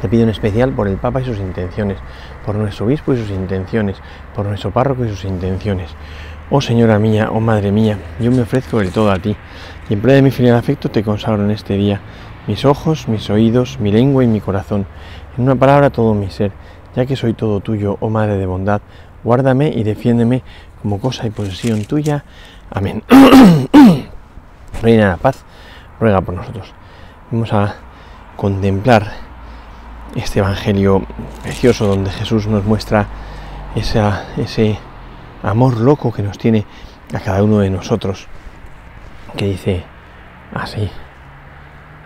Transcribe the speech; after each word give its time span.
Te 0.00 0.08
pido 0.08 0.22
en 0.22 0.28
especial 0.28 0.72
por 0.72 0.88
el 0.88 0.96
Papa 0.96 1.20
y 1.20 1.24
sus 1.24 1.38
intenciones, 1.38 1.98
por 2.44 2.54
nuestro 2.54 2.86
obispo 2.86 3.14
y 3.14 3.16
sus 3.16 3.30
intenciones, 3.30 3.96
por 4.34 4.46
nuestro 4.46 4.70
párroco 4.70 5.04
y 5.04 5.08
sus 5.08 5.24
intenciones. 5.24 5.90
Oh 6.50 6.60
Señora 6.60 6.98
mía, 6.98 7.30
oh 7.32 7.40
Madre 7.40 7.72
mía, 7.72 7.98
yo 8.20 8.30
me 8.30 8.42
ofrezco 8.42 8.78
del 8.78 8.92
todo 8.92 9.10
a 9.10 9.18
ti, 9.18 9.36
y 9.88 9.94
en 9.94 10.00
plena 10.00 10.16
de 10.16 10.22
mi 10.22 10.30
filial 10.30 10.56
afecto 10.56 10.90
te 10.90 11.02
consagro 11.02 11.44
en 11.44 11.50
este 11.50 11.74
día 11.74 12.00
mis 12.46 12.64
ojos, 12.64 13.08
mis 13.08 13.28
oídos, 13.28 13.78
mi 13.78 13.92
lengua 13.92 14.24
y 14.24 14.26
mi 14.26 14.40
corazón, 14.40 14.86
en 15.36 15.44
una 15.44 15.54
palabra 15.54 15.90
todo 15.90 16.14
mi 16.14 16.30
ser, 16.30 16.50
ya 16.96 17.04
que 17.04 17.14
soy 17.14 17.34
todo 17.34 17.60
tuyo, 17.60 17.98
oh 18.00 18.08
Madre 18.08 18.38
de 18.38 18.46
bondad, 18.46 18.80
guárdame 19.22 19.68
y 19.68 19.82
defiéndeme 19.82 20.42
como 20.80 20.98
cosa 20.98 21.26
y 21.26 21.30
posesión 21.30 21.84
tuya. 21.84 22.24
Amén. 22.70 23.02
Reina 24.82 25.04
de 25.04 25.10
la 25.10 25.16
paz, 25.18 25.44
ruega 26.00 26.22
por 26.22 26.34
nosotros. 26.34 26.72
Vamos 27.30 27.52
a 27.52 27.74
contemplar 28.36 29.27
este 30.14 30.40
Evangelio 30.40 31.04
precioso 31.42 31.86
donde 31.86 32.10
Jesús 32.10 32.46
nos 32.46 32.64
muestra 32.64 33.06
ese 33.74 34.78
amor 35.42 35.78
loco 35.78 36.12
que 36.12 36.22
nos 36.22 36.38
tiene 36.38 36.64
a 37.14 37.20
cada 37.20 37.42
uno 37.42 37.58
de 37.60 37.70
nosotros, 37.70 38.26
que 39.36 39.46
dice 39.46 39.84
así, 40.54 40.90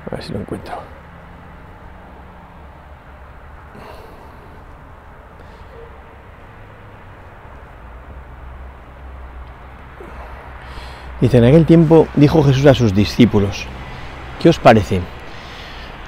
a 0.06 0.14
ver 0.14 0.24
si 0.24 0.32
lo 0.32 0.40
encuentro. 0.40 0.92
Dice, 11.20 11.38
en 11.38 11.44
aquel 11.44 11.66
tiempo 11.66 12.08
dijo 12.16 12.42
Jesús 12.42 12.66
a 12.66 12.74
sus 12.74 12.92
discípulos, 12.92 13.66
¿qué 14.40 14.48
os 14.48 14.58
parece? 14.58 15.00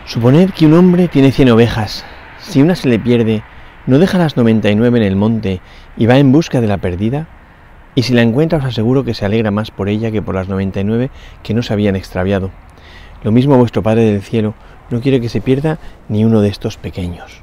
Suponed 0.06 0.50
que 0.50 0.66
un 0.66 0.74
hombre 0.74 1.08
tiene 1.08 1.32
cien 1.32 1.48
ovejas. 1.48 2.04
Si 2.38 2.60
una 2.60 2.74
se 2.74 2.88
le 2.88 2.98
pierde, 2.98 3.42
¿no 3.86 3.98
deja 3.98 4.18
las 4.18 4.36
99 4.36 4.98
en 4.98 5.04
el 5.04 5.16
monte 5.16 5.62
y 5.96 6.04
va 6.04 6.18
en 6.18 6.30
busca 6.30 6.60
de 6.60 6.66
la 6.66 6.76
perdida? 6.76 7.26
Y 7.94 8.02
si 8.02 8.12
la 8.12 8.20
encuentra 8.20 8.58
os 8.58 8.66
aseguro 8.66 9.04
que 9.04 9.14
se 9.14 9.24
alegra 9.24 9.50
más 9.50 9.70
por 9.70 9.88
ella 9.88 10.10
que 10.10 10.20
por 10.20 10.34
las 10.34 10.46
99 10.46 11.10
que 11.42 11.54
no 11.54 11.62
se 11.62 11.72
habían 11.72 11.96
extraviado. 11.96 12.50
Lo 13.22 13.32
mismo 13.32 13.56
vuestro 13.56 13.82
Padre 13.82 14.02
del 14.02 14.20
Cielo 14.20 14.52
no 14.90 15.00
quiere 15.00 15.22
que 15.22 15.30
se 15.30 15.40
pierda 15.40 15.78
ni 16.10 16.26
uno 16.26 16.42
de 16.42 16.48
estos 16.48 16.76
pequeños. 16.76 17.40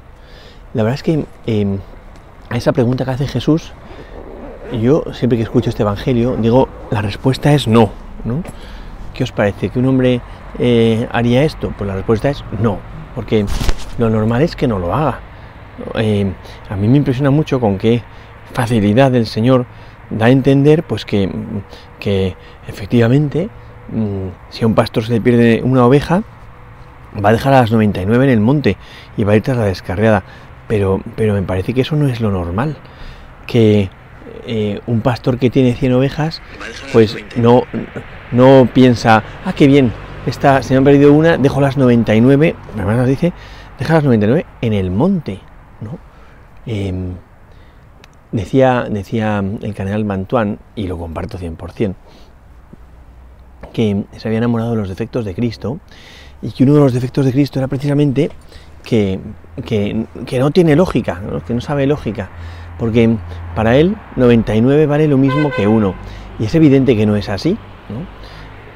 La 0.72 0.84
verdad 0.84 0.94
es 0.94 1.02
que 1.02 1.24
em, 1.46 1.78
a 2.48 2.56
esa 2.56 2.72
pregunta 2.72 3.04
que 3.04 3.10
hace 3.10 3.26
Jesús, 3.26 3.72
yo 4.80 5.02
siempre 5.12 5.36
que 5.36 5.42
escucho 5.42 5.68
este 5.68 5.82
Evangelio 5.82 6.36
digo, 6.36 6.68
la 6.92 7.02
respuesta 7.02 7.52
es 7.52 7.66
no. 7.66 7.90
¿no? 8.24 8.44
¿Qué 9.14 9.24
os 9.24 9.32
parece? 9.32 9.68
¿Que 9.68 9.78
un 9.78 9.86
hombre 9.86 10.20
eh, 10.58 11.06
haría 11.10 11.44
esto? 11.44 11.72
Pues 11.76 11.88
la 11.88 11.94
respuesta 11.94 12.30
es 12.30 12.44
no, 12.60 12.78
porque 13.14 13.44
lo 13.98 14.10
normal 14.10 14.42
es 14.42 14.56
que 14.56 14.66
no 14.66 14.78
lo 14.78 14.94
haga. 14.94 15.20
Eh, 15.94 16.30
a 16.68 16.76
mí 16.76 16.88
me 16.88 16.98
impresiona 16.98 17.30
mucho 17.30 17.60
con 17.60 17.78
qué 17.78 18.02
facilidad 18.52 19.14
el 19.14 19.26
Señor 19.26 19.66
da 20.10 20.26
a 20.26 20.30
entender 20.30 20.82
pues 20.82 21.04
que, 21.04 21.30
que 21.98 22.36
efectivamente 22.68 23.48
mm, 23.90 24.28
si 24.50 24.64
a 24.64 24.66
un 24.66 24.74
pastor 24.74 25.04
se 25.04 25.12
le 25.12 25.20
pierde 25.20 25.62
una 25.62 25.86
oveja, 25.86 26.22
va 27.22 27.30
a 27.30 27.32
dejar 27.32 27.54
a 27.54 27.60
las 27.60 27.72
99 27.72 28.24
en 28.24 28.30
el 28.30 28.40
monte 28.40 28.76
y 29.16 29.24
va 29.24 29.32
a 29.32 29.36
ir 29.36 29.42
tras 29.42 29.56
la 29.56 29.64
descarriada. 29.64 30.22
Pero, 30.68 31.00
pero 31.16 31.34
me 31.34 31.42
parece 31.42 31.74
que 31.74 31.82
eso 31.82 31.96
no 31.96 32.08
es 32.08 32.20
lo 32.20 32.30
normal. 32.30 32.76
Que 33.46 33.90
eh, 34.46 34.80
un 34.86 35.00
pastor 35.00 35.38
que 35.38 35.50
tiene 35.50 35.74
100 35.74 35.92
ovejas, 35.92 36.40
pues 36.92 37.16
no, 37.36 37.64
no 38.32 38.68
piensa, 38.72 39.22
ah, 39.44 39.52
qué 39.52 39.66
bien, 39.66 39.92
esta, 40.26 40.62
se 40.62 40.74
me 40.74 40.78
han 40.78 40.84
perdido 40.84 41.12
una, 41.12 41.36
dejo 41.36 41.60
las 41.60 41.76
99, 41.76 42.54
además 42.74 42.96
nos 42.96 43.08
dice, 43.08 43.32
deja 43.78 43.94
las 43.94 44.04
99 44.04 44.46
en 44.60 44.72
el 44.72 44.90
monte, 44.90 45.40
¿no? 45.80 45.98
Em, 46.66 47.14
decía, 48.30 48.86
decía 48.88 49.42
el 49.62 49.74
canal 49.74 50.04
Mantuan, 50.04 50.58
y 50.76 50.86
lo 50.86 50.96
comparto 50.96 51.38
100%, 51.38 51.94
que 53.72 54.04
se 54.16 54.28
había 54.28 54.38
enamorado 54.38 54.70
de 54.70 54.76
los 54.76 54.88
defectos 54.88 55.24
de 55.24 55.34
Cristo, 55.34 55.80
y 56.40 56.52
que 56.52 56.64
uno 56.64 56.74
de 56.74 56.80
los 56.80 56.92
defectos 56.92 57.24
de 57.24 57.32
Cristo 57.32 57.58
era 57.58 57.68
precisamente 57.68 58.30
que, 58.84 59.20
que, 59.64 60.06
no 60.38 60.50
tiene 60.50 60.76
lógica, 60.76 61.20
que 61.46 61.54
no 61.54 61.60
sabe 61.60 61.86
lógica, 61.86 62.30
porque 62.78 63.16
para 63.54 63.76
él 63.76 63.96
99 64.16 64.86
vale 64.86 65.08
lo 65.08 65.18
mismo 65.18 65.50
que 65.50 65.66
uno, 65.66 65.94
y 66.38 66.44
es 66.44 66.54
evidente 66.54 66.96
que 66.96 67.06
no 67.06 67.16
es 67.16 67.28
así. 67.28 67.56
¿no? 67.88 68.21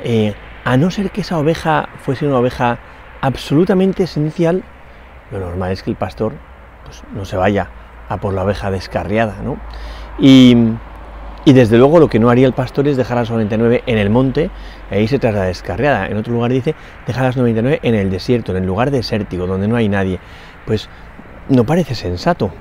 Eh, 0.09 0.35
a 0.65 0.77
no 0.77 0.93
ser 0.93 1.11
que 1.11 1.23
esa 1.23 1.37
oveja 1.37 1.89
fuese 1.99 2.29
una 2.29 2.39
oveja 2.39 2.79
absolutamente 3.21 4.05
esencial, 4.05 4.63
lo 5.33 5.41
normal 5.41 5.73
es 5.73 5.83
que 5.83 5.91
el 5.91 5.97
pastor 5.97 6.35
pues, 6.85 7.03
no 7.13 7.25
se 7.25 7.37
vaya 7.37 7.69
a 8.09 8.17
por 8.19 8.33
la 8.33 8.45
oveja 8.45 8.71
descarriada, 8.71 9.35
¿no? 9.43 9.57
Y, 10.21 10.57
desde 11.45 11.77
luego 11.77 11.99
lo 11.99 12.09
que 12.09 12.21
no 12.21 12.31
haría 12.31 12.47
el 12.47 12.53
pastor 12.53 12.87
es 12.87 12.97
dejar 12.97 13.19
a 13.19 13.23
las 13.23 13.31
99 13.31 13.83
en 13.87 13.99
el 13.99 14.11
monte 14.11 14.51
e 14.93 15.03
irse 15.03 15.19
tras 15.19 15.35
la 15.35 15.43
descarriada. 15.43 16.07
En 16.07 16.17
otro 16.17 16.33
lugar 16.33 16.53
dice 16.53 16.77
dejar 17.05 17.25
a 17.25 17.27
las 17.29 17.37
99 17.37 17.81
en 17.83 17.95
el 17.97 18.09
desierto, 18.09 18.53
en 18.53 18.59
el 18.59 18.67
lugar 18.67 18.93
desértico, 18.93 19.49
donde 19.49 19.67
no 19.67 19.75
hay 19.75 19.89
nadie. 19.89 20.21
Pues 20.67 20.89
no 21.49 21.65
parece 21.65 21.97
sensato. 21.97 22.53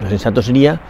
Lo 0.00 0.08
sensato 0.08 0.42
sería 0.42 0.80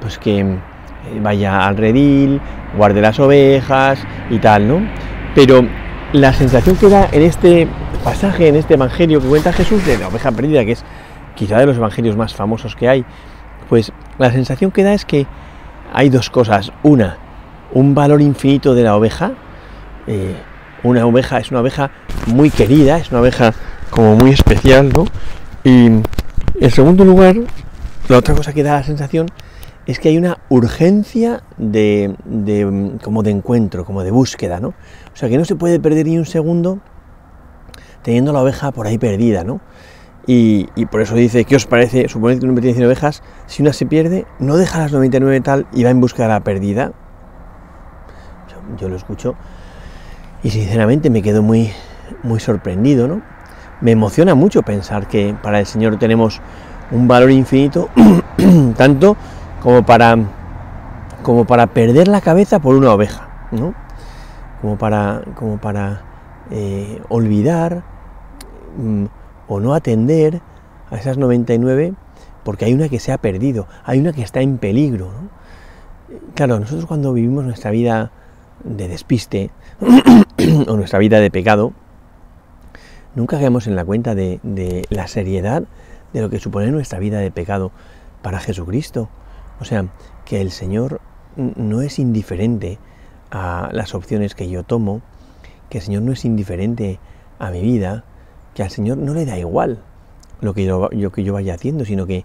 pues 0.00 0.18
que 0.18 0.40
eh, 0.40 1.20
vaya 1.20 1.66
al 1.66 1.76
redil, 1.76 2.40
guarde 2.76 3.00
las 3.00 3.18
ovejas 3.18 4.04
y 4.30 4.38
tal, 4.38 4.68
¿no? 4.68 4.82
Pero 5.34 5.66
la 6.12 6.32
sensación 6.32 6.76
que 6.76 6.88
da 6.88 7.08
en 7.10 7.22
este 7.22 7.66
pasaje, 8.04 8.48
en 8.48 8.56
este 8.56 8.74
evangelio 8.74 9.20
que 9.20 9.28
cuenta 9.28 9.52
Jesús 9.52 9.84
de 9.86 9.98
la 9.98 10.08
oveja 10.08 10.30
perdida, 10.32 10.64
que 10.64 10.72
es 10.72 10.84
quizá 11.34 11.58
de 11.58 11.66
los 11.66 11.76
evangelios 11.76 12.16
más 12.16 12.34
famosos 12.34 12.76
que 12.76 12.88
hay, 12.88 13.04
pues 13.68 13.92
la 14.18 14.30
sensación 14.30 14.70
que 14.70 14.82
da 14.82 14.92
es 14.92 15.04
que 15.04 15.26
hay 15.92 16.10
dos 16.10 16.30
cosas. 16.30 16.72
Una, 16.82 17.16
un 17.72 17.94
valor 17.94 18.20
infinito 18.20 18.74
de 18.74 18.82
la 18.82 18.96
oveja. 18.96 19.32
Eh, 20.06 20.34
una 20.82 21.06
oveja 21.06 21.38
es 21.38 21.50
una 21.50 21.60
oveja 21.60 21.90
muy 22.26 22.50
querida, 22.50 22.98
es 22.98 23.10
una 23.10 23.20
oveja 23.20 23.54
como 23.90 24.16
muy 24.16 24.30
especial, 24.30 24.90
¿no? 24.92 25.04
Y 25.64 25.86
en 25.86 26.70
segundo 26.70 27.04
lugar, 27.04 27.36
la 28.08 28.18
otra 28.18 28.34
cosa 28.34 28.52
que 28.52 28.62
da 28.62 28.74
la 28.74 28.82
sensación 28.82 29.28
es 29.86 29.98
que 29.98 30.08
hay 30.08 30.18
una 30.18 30.38
urgencia 30.48 31.42
de, 31.56 32.14
como 33.02 33.22
de 33.22 33.30
encuentro, 33.30 33.84
como 33.84 34.02
de 34.04 34.10
búsqueda, 34.10 34.60
¿no? 34.60 34.68
O 34.68 35.16
sea, 35.16 35.28
que 35.28 35.38
no 35.38 35.44
se 35.44 35.56
puede 35.56 35.80
perder 35.80 36.06
ni 36.06 36.18
un 36.18 36.26
segundo 36.26 36.78
teniendo 38.02 38.32
la 38.32 38.42
oveja 38.42 38.70
por 38.72 38.86
ahí 38.86 38.98
perdida, 38.98 39.44
¿no? 39.44 39.60
Y, 40.26 40.66
por 40.86 41.00
eso 41.00 41.16
dice, 41.16 41.44
¿qué 41.44 41.56
os 41.56 41.66
parece? 41.66 42.08
Suponed 42.08 42.38
que 42.38 42.44
un 42.44 42.50
hombre 42.50 42.62
tiene 42.62 42.76
100 42.76 42.86
ovejas, 42.86 43.22
si 43.46 43.62
una 43.62 43.72
se 43.72 43.86
pierde, 43.86 44.24
no 44.38 44.56
deja 44.56 44.78
las 44.78 44.92
99 44.92 45.40
tal 45.40 45.66
y 45.72 45.82
va 45.82 45.90
en 45.90 46.00
busca 46.00 46.22
de 46.22 46.28
la 46.28 46.40
perdida. 46.40 46.92
Yo 48.78 48.88
lo 48.88 48.94
escucho 48.94 49.34
y 50.44 50.50
sinceramente 50.50 51.10
me 51.10 51.22
quedo 51.22 51.42
muy, 51.42 51.72
muy 52.22 52.38
sorprendido, 52.38 53.08
¿no? 53.08 53.20
Me 53.80 53.90
emociona 53.90 54.36
mucho 54.36 54.62
pensar 54.62 55.08
que 55.08 55.34
para 55.42 55.58
el 55.58 55.66
Señor 55.66 55.98
tenemos 55.98 56.40
un 56.92 57.08
valor 57.08 57.32
infinito, 57.32 57.88
tanto 58.76 59.16
como 59.62 59.84
para, 59.86 60.16
como 61.22 61.44
para 61.44 61.68
perder 61.68 62.08
la 62.08 62.20
cabeza 62.20 62.58
por 62.58 62.74
una 62.74 62.92
oveja, 62.92 63.48
¿no? 63.52 63.74
Como 64.60 64.76
para, 64.76 65.22
como 65.36 65.58
para 65.58 66.02
eh, 66.50 67.00
olvidar 67.08 67.82
mm, 68.76 69.04
o 69.48 69.60
no 69.60 69.74
atender 69.74 70.40
a 70.90 70.96
esas 70.96 71.16
99 71.16 71.94
porque 72.42 72.64
hay 72.64 72.74
una 72.74 72.88
que 72.88 72.98
se 72.98 73.12
ha 73.12 73.18
perdido, 73.18 73.68
hay 73.84 74.00
una 74.00 74.12
que 74.12 74.22
está 74.22 74.40
en 74.40 74.58
peligro. 74.58 75.10
Claro, 76.34 76.58
nosotros 76.58 76.86
cuando 76.86 77.12
vivimos 77.12 77.44
nuestra 77.44 77.70
vida 77.70 78.10
de 78.64 78.88
despiste 78.88 79.50
o 80.66 80.76
nuestra 80.76 80.98
vida 80.98 81.20
de 81.20 81.30
pecado, 81.30 81.72
nunca 83.14 83.38
caemos 83.38 83.68
en 83.68 83.76
la 83.76 83.84
cuenta 83.84 84.16
de, 84.16 84.40
de 84.42 84.84
la 84.90 85.06
seriedad 85.06 85.62
de 86.12 86.20
lo 86.20 86.30
que 86.30 86.40
supone 86.40 86.70
nuestra 86.72 86.98
vida 86.98 87.20
de 87.20 87.30
pecado 87.30 87.70
para 88.22 88.40
Jesucristo. 88.40 89.08
O 89.60 89.64
sea, 89.64 89.86
que 90.24 90.40
el 90.40 90.50
Señor 90.50 91.00
no 91.36 91.82
es 91.82 91.98
indiferente 91.98 92.78
a 93.30 93.70
las 93.72 93.94
opciones 93.94 94.34
que 94.34 94.48
yo 94.48 94.62
tomo, 94.62 95.00
que 95.68 95.78
el 95.78 95.84
Señor 95.84 96.02
no 96.02 96.12
es 96.12 96.24
indiferente 96.24 97.00
a 97.38 97.50
mi 97.50 97.62
vida, 97.62 98.04
que 98.54 98.62
al 98.62 98.70
Señor 98.70 98.98
no 98.98 99.14
le 99.14 99.24
da 99.24 99.38
igual 99.38 99.82
lo 100.40 100.54
que 100.54 100.64
yo, 100.64 100.88
que 100.90 101.24
yo 101.24 101.32
vaya 101.32 101.54
haciendo, 101.54 101.84
sino 101.84 102.06
que 102.06 102.24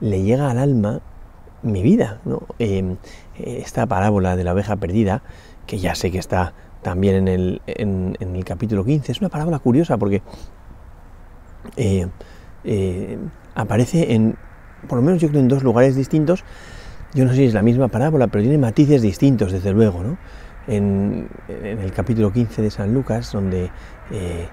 le 0.00 0.22
llega 0.22 0.50
al 0.50 0.58
alma 0.58 1.00
mi 1.62 1.82
vida. 1.82 2.20
Em, 2.58 2.96
esta 3.38 3.86
parábola 3.86 4.36
de 4.36 4.44
la 4.44 4.52
oveja 4.52 4.76
perdida, 4.76 5.22
que 5.66 5.78
ya 5.78 5.94
sé 5.94 6.10
que 6.10 6.18
está 6.18 6.54
también 6.82 7.16
en 7.16 7.28
el, 7.28 7.62
en, 7.66 8.16
el 8.20 8.44
capítulo 8.44 8.84
15, 8.84 9.12
es 9.12 9.20
una 9.20 9.28
parábola 9.28 9.58
curiosa 9.58 9.98
porque 9.98 10.22
eh, 11.76 12.06
eh, 12.64 13.18
aparece 13.54 14.14
en, 14.14 14.36
por 14.88 14.98
lo 14.98 15.02
menos 15.02 15.20
yo 15.20 15.28
creo, 15.28 15.40
en 15.40 15.48
dos 15.48 15.62
lugares 15.62 15.96
distintos. 15.96 16.44
Yo 17.14 17.24
no 17.24 17.30
sé 17.30 17.36
si 17.36 17.44
es 17.44 17.54
la 17.54 17.62
misma 17.62 17.88
parábola, 17.88 18.26
pero 18.26 18.42
tiene 18.42 18.58
matices 18.58 19.02
distintos, 19.02 19.52
desde 19.52 19.72
luego. 19.72 20.02
¿no? 20.02 20.18
En, 20.66 21.28
el 21.48 21.92
capítulo 21.92 22.32
15 22.32 22.62
de 22.62 22.70
San 22.70 22.92
Lucas, 22.92 23.32
donde 23.32 23.70
eh, 24.10 24.48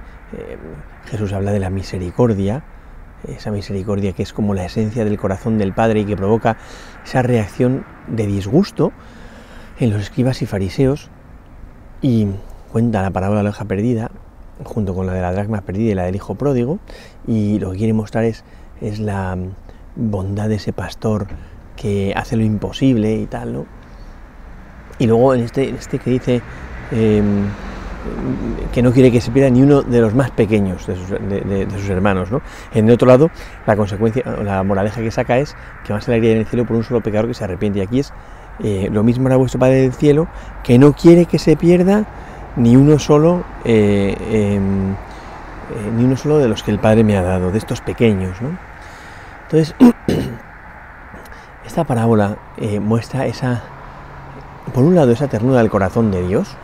Jesús 1.05 1.33
habla 1.33 1.51
de 1.51 1.59
la 1.59 1.69
misericordia, 1.69 2.63
esa 3.27 3.51
misericordia 3.51 4.13
que 4.13 4.23
es 4.23 4.33
como 4.33 4.53
la 4.53 4.65
esencia 4.65 5.05
del 5.05 5.17
corazón 5.17 5.57
del 5.57 5.73
Padre 5.73 6.01
y 6.01 6.05
que 6.05 6.15
provoca 6.15 6.57
esa 7.05 7.21
reacción 7.21 7.85
de 8.07 8.27
disgusto 8.27 8.91
en 9.79 9.91
los 9.91 10.01
escribas 10.01 10.41
y 10.41 10.45
fariseos 10.45 11.09
y 12.01 12.27
cuenta 12.71 13.01
la 13.01 13.11
parábola 13.11 13.39
de 13.39 13.43
la 13.45 13.49
oveja 13.51 13.65
perdida 13.65 14.11
junto 14.63 14.93
con 14.93 15.07
la 15.07 15.13
de 15.13 15.21
la 15.21 15.31
dracma 15.31 15.61
perdida 15.61 15.91
y 15.91 15.95
la 15.95 16.03
del 16.03 16.15
hijo 16.15 16.35
pródigo 16.35 16.79
y 17.27 17.59
lo 17.59 17.71
que 17.71 17.77
quiere 17.77 17.93
mostrar 17.93 18.25
es, 18.25 18.43
es 18.81 18.99
la 18.99 19.37
bondad 19.95 20.49
de 20.49 20.55
ese 20.55 20.73
pastor 20.73 21.27
que 21.75 22.13
hace 22.15 22.35
lo 22.35 22.43
imposible 22.43 23.15
y 23.15 23.25
tal, 23.25 23.53
¿no? 23.53 23.65
Y 24.99 25.07
luego 25.07 25.33
en 25.33 25.41
este, 25.41 25.69
este 25.69 25.99
que 25.99 26.09
dice 26.11 26.41
em, 26.91 27.45
que 28.71 28.81
no 28.81 28.91
quiere 28.91 29.11
que 29.11 29.21
se 29.21 29.31
pierda 29.31 29.49
ni 29.49 29.61
uno 29.61 29.81
de 29.81 30.01
los 30.01 30.13
más 30.13 30.31
pequeños 30.31 30.85
de 30.87 30.95
sus, 30.95 31.89
hermanos. 31.89 32.31
¿no? 32.31 32.41
En 32.73 32.87
el 32.87 32.93
otro 32.93 33.07
lado, 33.07 33.29
la 33.65 33.75
consecuencia, 33.75 34.23
la 34.43 34.63
moraleja 34.63 35.01
que 35.01 35.11
saca 35.11 35.37
es 35.37 35.55
que 35.85 35.93
más 35.93 36.07
alegría 36.07 36.33
en 36.33 36.39
el 36.39 36.45
cielo 36.45 36.65
por 36.65 36.77
un 36.77 36.83
solo 36.83 37.01
pecador 37.01 37.27
que 37.27 37.33
se 37.33 37.43
arrepiente. 37.43 37.79
Y 37.79 37.81
aquí 37.81 37.99
es 37.99 38.13
eh, 38.63 38.89
lo 38.91 39.03
mismo 39.03 39.27
era 39.27 39.37
vuestro 39.37 39.59
Padre 39.59 39.81
del 39.81 39.93
cielo, 39.93 40.27
que 40.63 40.77
no 40.77 40.93
quiere 40.93 41.25
que 41.25 41.39
se 41.39 41.55
pierda 41.55 42.05
ni 42.55 42.75
uno 42.75 42.99
solo, 42.99 43.43
eh, 43.65 44.15
em, 44.31 44.91
eh, 44.91 44.95
ni 45.97 46.03
uno 46.03 46.15
solo 46.15 46.37
de 46.37 46.47
los 46.47 46.61
que 46.61 46.71
el 46.71 46.79
Padre 46.79 47.03
me 47.03 47.17
ha 47.17 47.23
dado, 47.23 47.51
de 47.51 47.57
estos 47.57 47.81
pequeños. 47.81 48.41
¿no? 48.41 48.72
Entonces, 49.43 49.75
esta 51.65 51.83
parábola 51.83 52.37
muestra 52.81 53.25
esa, 53.25 53.61
por 54.73 54.83
un 54.83 54.95
lado, 54.95 55.11
esa 55.11 55.27
ternura 55.27 55.59
del 55.59 55.69
corazón 55.69 56.11
de 56.11 56.25
Dios, 56.25 56.55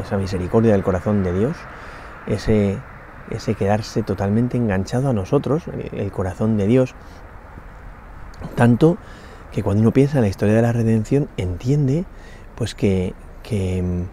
esa 0.00 0.16
misericordia 0.16 0.72
del 0.72 0.82
corazón 0.82 1.22
de 1.22 1.32
Dios, 1.32 1.56
ese, 2.26 2.78
ese 3.30 3.54
quedarse 3.54 4.02
totalmente 4.02 4.56
enganchado 4.56 5.08
a 5.08 5.12
nosotros, 5.12 5.64
el 5.92 6.10
corazón 6.12 6.56
de 6.56 6.66
Dios, 6.66 6.94
tanto 8.54 8.98
que 9.52 9.62
cuando 9.62 9.82
uno 9.82 9.92
piensa 9.92 10.18
en 10.18 10.22
la 10.22 10.28
historia 10.28 10.54
de 10.54 10.62
la 10.62 10.72
redención 10.72 11.28
entiende 11.36 12.04
pues 12.56 12.74
que, 12.74 13.14
que, 13.42 14.04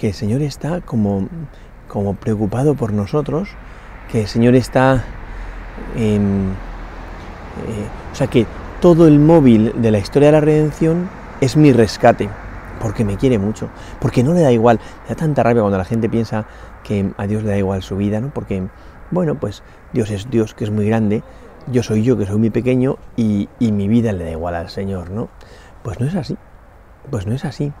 el 0.00 0.14
Señor 0.14 0.42
está 0.42 0.80
como, 0.80 1.28
como 1.88 2.14
preocupado 2.14 2.74
por 2.74 2.92
nosotros, 2.92 3.48
que 4.10 4.22
el 4.22 4.28
Señor 4.28 4.54
está... 4.54 5.04
Eh, 5.96 6.20
o 8.12 8.14
sea 8.14 8.26
que 8.26 8.46
todo 8.80 9.06
el 9.06 9.18
móvil 9.18 9.72
de 9.76 9.90
la 9.90 9.98
historia 9.98 10.28
de 10.28 10.32
la 10.32 10.40
redención 10.40 11.08
es 11.40 11.56
mi 11.56 11.72
rescate 11.72 12.28
porque 12.80 13.04
me 13.04 13.16
quiere 13.16 13.38
mucho, 13.38 13.68
porque 14.00 14.22
no 14.22 14.32
le 14.32 14.42
da 14.42 14.52
igual, 14.52 14.80
me 15.04 15.08
da 15.08 15.14
tanta 15.14 15.42
rabia 15.42 15.62
cuando 15.62 15.78
la 15.78 15.84
gente 15.84 16.08
piensa 16.08 16.46
que 16.84 17.10
a 17.16 17.26
Dios 17.26 17.42
le 17.42 17.50
da 17.50 17.58
igual 17.58 17.82
su 17.82 17.96
vida, 17.96 18.20
¿no? 18.20 18.30
Porque, 18.30 18.68
bueno, 19.10 19.34
pues 19.36 19.62
Dios 19.92 20.10
es 20.10 20.30
Dios 20.30 20.54
que 20.54 20.64
es 20.64 20.70
muy 20.70 20.86
grande, 20.86 21.22
yo 21.68 21.82
soy 21.82 22.02
yo 22.02 22.16
que 22.16 22.26
soy 22.26 22.38
muy 22.38 22.50
pequeño 22.50 22.96
y, 23.16 23.48
mi 23.58 23.88
vida 23.88 24.12
le 24.12 24.24
da 24.24 24.30
igual 24.30 24.54
al 24.54 24.68
Señor, 24.68 25.10
¿no? 25.10 25.28
Pues 25.82 26.00
no 26.00 26.06
es 26.06 26.14
así, 26.14 26.36
pues 27.10 27.26
no 27.26 27.34
es 27.34 27.44
así. 27.44 27.72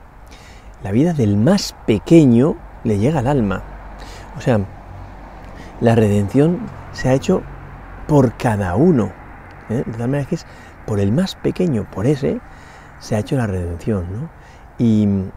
La 0.82 0.92
vida 0.92 1.12
del 1.12 1.36
más 1.36 1.74
pequeño 1.86 2.56
le 2.84 2.98
llega 2.98 3.20
al 3.20 3.26
alma. 3.26 3.62
O 4.36 4.40
sea, 4.40 4.60
la 5.80 5.94
redención 5.94 6.58
se 6.92 7.08
ha 7.08 7.14
hecho 7.14 7.42
por 8.06 8.34
cada 8.36 8.76
uno. 8.76 9.12
¿Eh? 9.70 9.82
De 9.86 9.92
tal 9.92 10.08
manera 10.08 10.28
que 10.28 10.36
es 10.36 10.46
por 10.86 11.00
el 11.00 11.12
más 11.12 11.34
pequeño, 11.34 11.86
por 11.90 12.06
ese, 12.06 12.40
se 13.00 13.16
ha 13.16 13.18
hecho 13.18 13.36
la 13.36 13.46
redención. 13.46 14.06
¿no? 14.12 14.28
Y, 14.78 15.04
en 15.04 15.32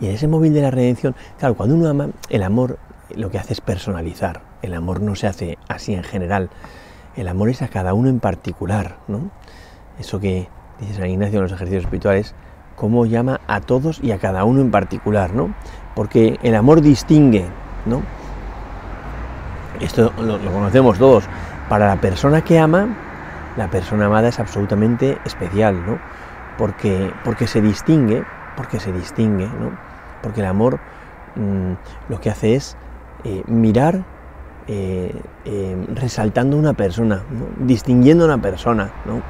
ese 0.00 0.28
móvil 0.28 0.54
de 0.54 0.62
la 0.62 0.70
redención, 0.70 1.14
claro, 1.38 1.54
cuando 1.54 1.74
uno 1.74 1.88
ama, 1.88 2.08
el 2.28 2.42
amor 2.42 2.78
lo 3.14 3.30
que 3.30 3.38
hace 3.38 3.52
es 3.52 3.60
personalizar. 3.60 4.42
El 4.62 4.74
amor 4.74 5.00
no 5.00 5.14
se 5.14 5.26
hace 5.26 5.58
así 5.68 5.94
en 5.94 6.02
general. 6.02 6.50
El 7.14 7.28
amor 7.28 7.50
es 7.50 7.62
a 7.62 7.68
cada 7.68 7.94
uno 7.94 8.08
en 8.08 8.20
particular, 8.20 8.96
¿no? 9.06 9.30
Eso 9.98 10.20
que 10.20 10.48
dice 10.80 10.94
San 10.94 11.08
Ignacio 11.08 11.38
en 11.38 11.44
los 11.44 11.52
ejercicios 11.52 11.84
espirituales, 11.84 12.34
cómo 12.74 13.06
llama 13.06 13.40
a 13.46 13.60
todos 13.60 14.00
y 14.02 14.12
a 14.12 14.18
cada 14.18 14.44
uno 14.44 14.60
en 14.60 14.70
particular, 14.70 15.34
¿no? 15.34 15.54
Porque 15.94 16.38
el 16.42 16.54
amor 16.54 16.82
distingue, 16.82 17.46
¿no? 17.86 18.02
Esto 19.80 20.12
lo 20.18 20.52
conocemos 20.52 20.98
todos. 20.98 21.24
Para 21.68 21.86
la 21.88 22.00
persona 22.00 22.42
que 22.42 22.58
ama, 22.58 23.05
la 23.56 23.68
persona 23.68 24.06
amada 24.06 24.28
es 24.28 24.38
absolutamente 24.38 25.18
especial, 25.24 25.84
¿no? 25.86 25.98
porque, 26.56 27.12
porque 27.24 27.46
se 27.46 27.60
distingue, 27.60 28.24
porque 28.56 28.80
se 28.80 28.92
distingue, 28.92 29.46
¿no? 29.46 29.72
Porque 30.22 30.40
el 30.40 30.46
amor 30.46 30.78
mm, 31.36 31.72
lo 32.08 32.20
que 32.20 32.30
hace 32.30 32.54
es 32.54 32.76
eh, 33.24 33.42
mirar 33.46 34.02
eh, 34.66 35.14
eh, 35.44 35.86
resaltando 35.94 36.56
una 36.56 36.72
persona, 36.72 37.22
distinguiendo 37.58 38.24
a 38.24 38.26
una 38.28 38.42
persona, 38.42 38.90
¿no? 39.04 39.22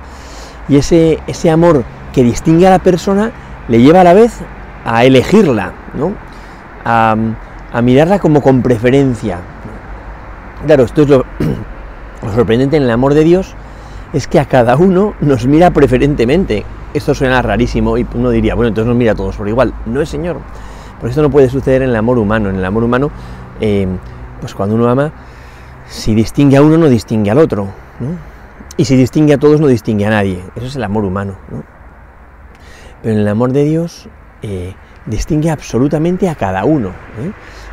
Y 0.69 0.77
ese, 0.77 1.21
ese 1.27 1.51
amor 1.51 1.85
que 2.13 2.23
distingue 2.23 2.67
a 2.67 2.71
la 2.71 2.79
persona 2.79 3.31
le 3.69 3.81
lleva 3.81 4.01
a 4.01 4.05
la 4.05 4.15
vez 4.15 4.41
a 4.85 5.05
elegirla, 5.05 5.73
¿no? 5.95 6.13
A, 6.85 7.17
mirarla 7.83 8.19
como 8.21 8.41
con 8.41 8.63
preferencia. 8.63 9.39
Claro, 10.65 10.85
esto 10.85 11.03
es 11.03 11.09
lo, 11.11 11.27
lo 12.23 12.33
sorprendente 12.33 12.79
en 12.79 12.85
el 12.85 12.91
amor 12.91 13.13
de 13.13 13.23
Dios, 13.23 13.55
es 14.17 14.27
que 14.27 14.41
a 14.41 14.47
cada 14.47 14.77
uno 14.77 15.13
nos 15.21 15.47
mira 15.47 15.71
preferentemente, 15.73 16.65
esto 16.95 17.15
suena 17.15 17.43
rarísimo 17.43 17.99
y 17.99 18.07
uno 18.15 18.31
diría, 18.31 18.55
bueno, 18.55 18.69
entonces 18.69 18.89
nos 18.89 18.97
mira 18.97 19.13
a 19.13 19.15
todos 19.15 19.37
por 19.37 19.47
igual. 19.47 19.75
No 19.85 20.01
es 20.01 20.09
Señor. 20.09 20.39
Porque 20.99 21.11
esto 21.11 21.21
no 21.21 21.29
puede 21.29 21.51
suceder 21.51 21.83
en 21.83 21.91
el 21.91 21.97
amor 21.97 22.17
humano. 22.17 22.49
En 22.49 22.57
el 22.57 22.65
amor 22.65 22.83
humano, 22.83 23.11
eh, 23.61 23.87
pues 24.41 24.55
cuando 24.55 24.75
uno 24.75 24.89
ama, 24.89 25.13
si 25.87 26.15
distingue 26.15 26.57
a 26.57 26.63
uno, 26.63 26.79
no 26.79 26.89
distingue 26.89 27.31
al 27.31 27.37
otro. 27.37 27.69
Y 28.79 28.87
si 28.87 28.97
distingue 28.97 29.35
a 29.35 29.39
todos, 29.39 29.61
no 29.61 29.67
distingue 29.67 30.07
a 30.07 30.11
nadie. 30.11 30.43
Eso 30.57 30.65
es 30.65 30.77
el 30.77 30.85
amor 30.85 31.05
humano. 31.05 31.35
Pero 33.03 33.15
en 33.17 33.21
el 33.21 33.29
amor 33.29 33.53
de 33.53 33.65
Dios, 33.65 34.09
eh, 34.41 34.73
distingue 35.05 35.51
absolutamente 35.51 36.31
a 36.31 36.37
cada 36.37 36.65
uno. 36.65 36.93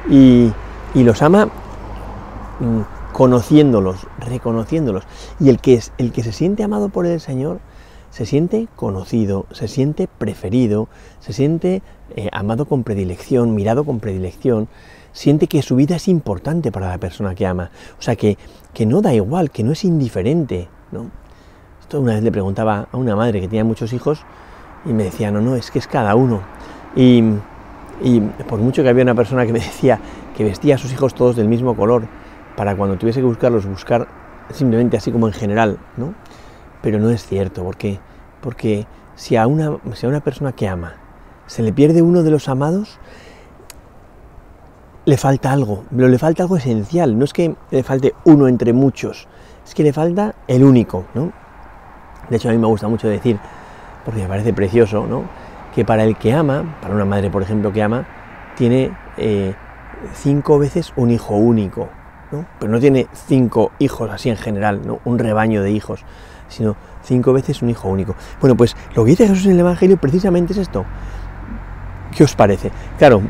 ¿eh? 0.09 0.51
Y, 0.93 1.03
los 1.03 1.21
ama 1.21 1.45
mm, 1.45 2.81
conociéndolos, 3.13 4.07
reconociéndolos. 4.19 5.05
Y 5.39 5.49
el 5.49 5.61
que, 5.61 5.75
es, 5.75 5.93
el 5.97 6.11
que 6.11 6.23
se 6.23 6.33
siente 6.33 6.63
amado 6.63 6.89
por 6.89 7.05
el 7.05 7.21
Señor, 7.21 7.59
se 8.09 8.25
siente 8.25 8.67
conocido, 8.75 9.45
se 9.51 9.67
siente 9.67 10.07
preferido, 10.07 10.89
se 11.19 11.33
siente 11.33 11.81
eh, 12.15 12.29
amado 12.31 12.65
con 12.65 12.83
predilección, 12.83 13.55
mirado 13.55 13.85
con 13.85 13.99
predilección, 13.99 14.67
siente 15.13 15.47
que 15.47 15.61
su 15.61 15.75
vida 15.75 15.95
es 15.95 16.07
importante 16.07 16.71
para 16.71 16.89
la 16.89 16.97
persona 16.97 17.33
que 17.33 17.47
ama. 17.47 17.71
O 17.97 18.01
sea, 18.01 18.15
que, 18.15 18.37
que 18.73 18.85
no 18.85 19.01
da 19.01 19.13
igual, 19.13 19.51
que 19.51 19.63
no 19.63 19.71
es 19.71 19.85
indiferente. 19.85 20.67
¿no? 20.91 21.09
Esto 21.81 22.01
una 22.01 22.13
vez 22.15 22.23
le 22.23 22.31
preguntaba 22.31 22.87
a 22.91 22.97
una 22.97 23.15
madre 23.15 23.39
que 23.39 23.47
tenía 23.47 23.63
muchos 23.63 23.93
hijos 23.93 24.25
y 24.85 24.93
me 24.93 25.05
decía, 25.05 25.31
no, 25.31 25.41
no, 25.41 25.55
es 25.55 25.71
que 25.71 25.79
es 25.79 25.87
cada 25.87 26.15
uno. 26.15 26.41
Y, 26.95 27.23
y 28.03 28.19
por 28.47 28.59
mucho 28.59 28.83
que 28.83 28.89
había 28.89 29.03
una 29.03 29.15
persona 29.15 29.45
que 29.45 29.53
me 29.53 29.59
decía 29.59 29.99
que 30.35 30.43
vestía 30.43 30.75
a 30.75 30.77
sus 30.77 30.91
hijos 30.91 31.15
todos 31.15 31.35
del 31.35 31.47
mismo 31.47 31.75
color, 31.75 32.07
para 32.55 32.75
cuando 32.75 32.97
tuviese 32.97 33.19
que 33.19 33.25
buscarlos, 33.25 33.65
buscar 33.65 34.07
simplemente 34.51 34.97
así 34.97 35.11
como 35.11 35.27
en 35.27 35.33
general, 35.33 35.77
¿no? 35.97 36.13
pero 36.83 36.99
no 36.99 37.09
es 37.09 37.25
cierto, 37.25 37.63
porque, 37.63 37.99
porque 38.41 38.85
si, 39.15 39.37
a 39.37 39.47
una, 39.47 39.77
si 39.93 40.05
a 40.05 40.09
una 40.09 40.19
persona 40.19 40.51
que 40.51 40.67
ama 40.67 40.95
se 41.47 41.63
le 41.63 41.71
pierde 41.71 42.01
uno 42.01 42.23
de 42.23 42.29
los 42.29 42.49
amados, 42.49 42.99
le 45.05 45.17
falta 45.17 45.51
algo, 45.51 45.85
pero 45.95 46.09
le 46.09 46.19
falta 46.19 46.43
algo 46.43 46.57
esencial, 46.57 47.17
no 47.17 47.23
es 47.23 47.31
que 47.31 47.55
le 47.71 47.83
falte 47.83 48.13
uno 48.25 48.49
entre 48.49 48.73
muchos, 48.73 49.27
es 49.65 49.73
que 49.73 49.83
le 49.83 49.93
falta 49.93 50.35
el 50.47 50.63
único, 50.63 51.05
¿no? 51.13 51.31
De 52.29 52.35
hecho, 52.35 52.49
a 52.49 52.51
mí 52.51 52.57
me 52.57 52.67
gusta 52.67 52.87
mucho 52.89 53.07
decir, 53.07 53.39
porque 54.03 54.21
me 54.21 54.27
parece 54.27 54.53
precioso, 54.53 55.05
¿no? 55.07 55.23
Que 55.73 55.85
para 55.85 56.03
el 56.03 56.17
que 56.17 56.33
ama, 56.33 56.77
para 56.81 56.95
una 56.95 57.05
madre, 57.05 57.29
por 57.29 57.43
ejemplo, 57.43 57.71
que 57.71 57.81
ama, 57.81 58.05
tiene 58.55 58.91
eh, 59.17 59.53
cinco 60.13 60.59
veces 60.59 60.91
un 60.95 61.11
hijo 61.11 61.35
único, 61.35 61.89
Pero 62.59 62.71
no 62.71 62.79
tiene 62.79 63.07
cinco 63.27 63.71
hijos 63.79 64.09
así 64.11 64.29
en 64.29 64.37
general, 64.37 64.81
¿no? 64.85 64.99
Un 65.05 65.19
rebaño 65.19 65.61
de 65.61 65.71
hijos, 65.71 66.03
sino 66.49 66.75
cinco 67.03 67.33
veces 67.33 67.61
un 67.61 67.69
hijo 67.69 67.89
único. 67.89 68.15
Bueno, 68.39 68.55
pues 68.55 68.75
lo 68.95 69.03
que 69.03 69.11
dice 69.11 69.27
Jesús 69.27 69.45
en 69.45 69.53
el 69.53 69.59
Evangelio 69.59 69.97
precisamente 69.97 70.53
es 70.53 70.59
esto. 70.59 70.85
¿Qué 72.15 72.23
os 72.23 72.35
parece? 72.35 72.71
Claro, 72.97 73.21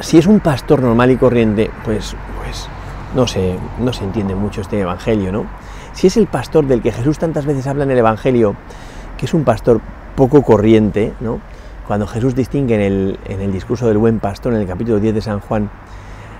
si 0.00 0.18
es 0.18 0.26
un 0.26 0.40
pastor 0.40 0.80
normal 0.80 1.10
y 1.10 1.16
corriente, 1.16 1.70
pues, 1.84 2.14
pues 2.42 2.68
no, 3.14 3.26
se, 3.26 3.56
no 3.80 3.92
se 3.92 4.04
entiende 4.04 4.34
mucho 4.34 4.60
este 4.60 4.80
Evangelio, 4.80 5.32
¿no? 5.32 5.46
Si 5.92 6.06
es 6.06 6.16
el 6.16 6.26
pastor 6.26 6.66
del 6.66 6.82
que 6.82 6.92
Jesús 6.92 7.18
tantas 7.18 7.46
veces 7.46 7.66
habla 7.66 7.84
en 7.84 7.90
el 7.90 7.98
Evangelio 7.98 8.54
que 9.16 9.26
es 9.26 9.34
un 9.34 9.44
pastor 9.44 9.80
poco 10.14 10.42
corriente, 10.42 11.12
¿no? 11.20 11.40
Cuando 11.86 12.06
Jesús 12.06 12.34
distingue 12.34 12.76
en 12.76 12.80
el, 12.80 13.18
en 13.26 13.40
el 13.40 13.52
discurso 13.52 13.88
del 13.88 13.98
buen 13.98 14.20
pastor, 14.20 14.54
en 14.54 14.60
el 14.60 14.66
capítulo 14.66 15.00
10 15.00 15.14
de 15.14 15.20
San 15.20 15.40
Juan, 15.40 15.70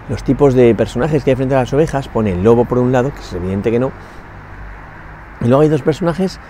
los 0.09 0.23
tipos 0.23 0.55
de 0.55 0.75
personajes 0.75 1.25
que 1.25 1.31
hay 1.31 1.37
frente 1.37 1.55
a 1.55 1.61
las 1.61 1.73
ovejas, 1.73 2.09
pone 2.09 2.33
el 2.33 2.43
lobo 2.43 2.65
por 2.65 2.79
un 2.79 2.93
lado, 2.93 3.13
que 3.13 3.21
es 3.21 3.33
evidente 3.33 3.71
que 3.71 3.79
no, 3.79 3.93
y 5.41 5.47
luego 5.47 5.63
hay 5.63 5.69
dos 5.69 5.83
personajes 5.83 6.41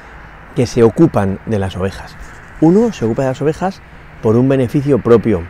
que 0.55 0.67
se 0.67 0.83
ocupan 0.83 1.39
de 1.47 1.59
las 1.59 1.77
ovejas. 1.77 2.17
Uno 2.61 2.93
se 2.93 3.05
ocupa 3.05 3.23
de 3.23 3.29
las 3.29 3.43
ovejas 3.43 3.81
por 4.23 4.37
un 4.37 4.49
beneficio 4.49 4.99
propio. 4.99 5.43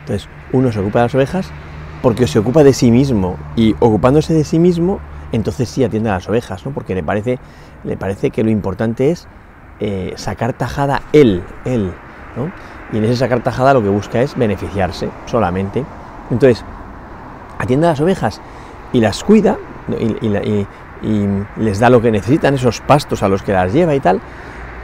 Entonces, 0.00 0.28
uno 0.52 0.70
se 0.70 0.80
ocupa 0.80 1.00
de 1.00 1.04
las 1.06 1.14
ovejas 1.14 1.50
porque 2.02 2.26
se 2.26 2.38
ocupa 2.38 2.62
de 2.62 2.72
sí 2.74 2.90
mismo 2.90 3.36
y 3.56 3.74
ocupándose 3.80 4.34
de 4.34 4.44
sí 4.44 4.58
mismo, 4.58 5.00
entonces 5.32 5.68
sí 5.68 5.82
atiende 5.82 6.10
a 6.10 6.14
las 6.14 6.28
ovejas, 6.28 6.64
¿no? 6.66 6.72
Porque 6.72 6.94
le 6.94 7.02
parece, 7.02 7.38
le 7.82 7.96
parece 7.96 8.30
que 8.30 8.44
lo 8.44 8.50
importante 8.50 9.10
es 9.10 9.26
eh, 9.80 10.12
sacar 10.16 10.52
tajada 10.52 11.02
él, 11.12 11.42
él, 11.64 11.92
¿no? 12.36 12.52
Y 12.92 12.98
en 12.98 13.04
ese 13.04 13.16
sacar 13.16 13.42
tajada 13.42 13.72
lo 13.72 13.82
que 13.82 13.88
busca 13.88 14.20
es 14.20 14.36
beneficiarse 14.36 15.08
solamente. 15.24 15.84
Entonces, 16.30 16.64
atiende 17.58 17.86
a 17.86 17.90
las 17.90 18.00
ovejas 18.00 18.40
y 18.92 19.00
las 19.00 19.22
cuida 19.24 19.58
y, 19.98 20.66
les 21.58 21.78
da 21.78 21.90
lo 21.90 22.00
que 22.00 22.10
necesitan, 22.10 22.54
esos 22.54 22.80
pastos 22.80 23.22
a 23.22 23.28
los 23.28 23.42
que 23.42 23.52
las 23.52 23.74
lleva 23.74 23.94
y 23.94 24.00
tal, 24.00 24.20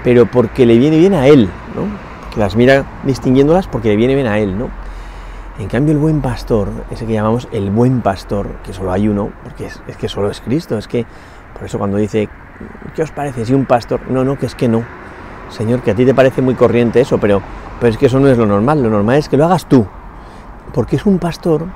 pero 0.04 0.26
porque 0.26 0.66
le 0.66 0.76
viene 0.76 0.98
bien 0.98 1.14
a 1.14 1.26
él, 1.26 1.48
¿no? 1.74 1.86
que 2.34 2.40
las 2.40 2.56
mira 2.56 2.84
distinguiéndolas 3.04 3.66
porque 3.66 3.88
le 3.88 3.96
viene 3.96 4.14
bien 4.14 4.26
a 4.26 4.38
él, 4.38 4.58
¿no? 4.58 4.68
En 5.58 5.68
cambio 5.68 5.92
el 5.92 5.98
buen 5.98 6.20
pastor, 6.20 6.68
ese 6.90 7.06
que 7.06 7.14
llamamos 7.14 7.48
el 7.52 7.70
buen 7.70 8.02
pastor, 8.02 8.48
que 8.64 8.72
solo 8.72 8.92
hay 8.92 9.08
uno, 9.08 9.30
porque 9.42 9.66
es, 9.66 9.80
es 9.88 9.96
que 9.96 10.08
solo 10.08 10.30
es 10.30 10.40
Cristo, 10.40 10.78
es 10.78 10.88
que 10.88 11.06
por 11.54 11.64
eso 11.64 11.78
cuando 11.78 11.96
dice, 11.96 12.28
¿qué 12.94 13.02
os 13.02 13.10
parece 13.10 13.44
si 13.44 13.52
un 13.52 13.66
pastor? 13.66 14.00
No, 14.08 14.24
no, 14.24 14.38
que 14.38 14.46
es 14.46 14.54
que 14.54 14.68
no. 14.68 14.84
Señor, 15.50 15.80
que 15.80 15.90
a 15.90 15.94
ti 15.94 16.04
te 16.04 16.14
parece 16.14 16.40
muy 16.40 16.54
corriente 16.54 17.00
eso, 17.00 17.18
pero, 17.18 17.42
pero 17.78 17.92
es 17.92 17.98
que 17.98 18.06
eso 18.06 18.20
no 18.20 18.28
es 18.28 18.38
lo 18.38 18.46
normal, 18.46 18.82
lo 18.82 18.88
normal 18.88 19.16
es 19.16 19.28
que 19.28 19.36
lo 19.36 19.44
hagas 19.44 19.66
tú, 19.66 19.86
porque 20.72 20.96
es 20.96 21.04
un 21.04 21.18
pastor 21.18 21.66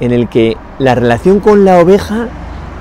en 0.00 0.12
el 0.12 0.28
que 0.28 0.56
la 0.78 0.94
relación 0.94 1.40
con 1.40 1.64
la 1.64 1.78
oveja 1.78 2.28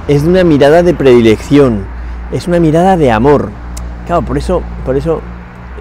es 0.07 0.23
de 0.23 0.29
una 0.29 0.43
mirada 0.43 0.81
de 0.81 0.93
predilección, 0.93 1.85
es 2.31 2.47
una 2.47 2.59
mirada 2.59 2.97
de 2.97 3.11
amor. 3.11 3.49
Claro, 4.07 4.23
por 4.23 4.37
eso, 4.37 4.63
por 4.85 4.95
eso 4.97 5.21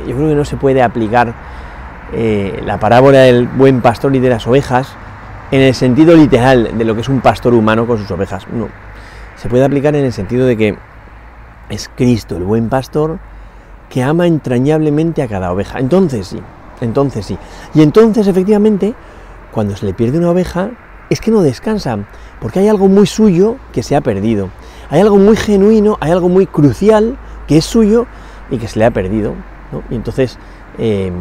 yo 0.07 0.15
creo 0.17 0.29
que 0.29 0.35
no 0.35 0.45
se 0.45 0.57
puede 0.57 0.83
aplicar 0.83 1.35
eh, 2.13 2.63
la 2.65 2.79
parábola 2.79 3.21
del 3.21 3.47
buen 3.47 3.81
pastor 3.81 4.15
y 4.17 4.19
de 4.19 4.31
las 4.31 4.47
ovejas 4.47 4.95
en 5.51 5.61
el 5.61 5.75
sentido 5.75 6.15
literal 6.15 6.77
de 6.77 6.85
lo 6.85 6.95
que 6.95 7.01
es 7.01 7.09
un 7.09 7.21
pastor 7.21 7.55
humano 7.55 7.87
con 7.87 7.99
sus 7.99 8.11
ovejas. 8.11 8.47
No, 8.53 8.69
se 9.37 9.49
puede 9.49 9.65
aplicar 9.65 9.95
en 9.95 10.05
el 10.05 10.13
sentido 10.13 10.47
de 10.47 10.57
que 10.57 10.77
es 11.69 11.91
Cristo 11.95 12.37
el 12.37 12.45
buen 12.45 12.69
pastor 12.69 13.19
que 13.89 14.03
ama 14.03 14.27
entrañablemente 14.27 15.23
a 15.23 15.29
cada 15.29 15.53
oveja. 15.53 15.79
Entonces 15.79 16.27
sí, 16.27 16.41
entonces 16.81 17.27
sí. 17.27 17.39
Y 17.75 17.83
entonces 17.83 18.27
efectivamente, 18.27 18.95
cuando 19.53 19.77
se 19.77 19.87
le 19.87 19.95
pierde 19.95 20.19
una 20.19 20.31
oveja, 20.31 20.71
es 21.11 21.21
que 21.21 21.31
no 21.31 21.43
descansa, 21.43 21.99
porque 22.41 22.61
hay 22.61 22.69
algo 22.69 22.89
muy 22.89 23.07
suyo 23.07 23.57
que 23.73 23.83
se 23.83 23.97
ha 23.97 24.01
perdido. 24.01 24.51
Hay 24.91 25.01
algo 25.01 25.17
muy 25.17 25.37
genuino, 25.37 25.97
hay 26.01 26.13
algo 26.13 26.29
muy 26.29 26.47
crucial 26.47 27.17
que 27.47 27.59
es 27.59 27.65
suyo 27.65 28.07
y 28.51 28.59
que 28.59 28.69
se 28.69 28.79
le 28.79 28.85
ha 28.85 28.91
perdido. 28.91 29.35
Y 29.91 29.95
entonces 29.95 30.39
eh, 30.79 31.13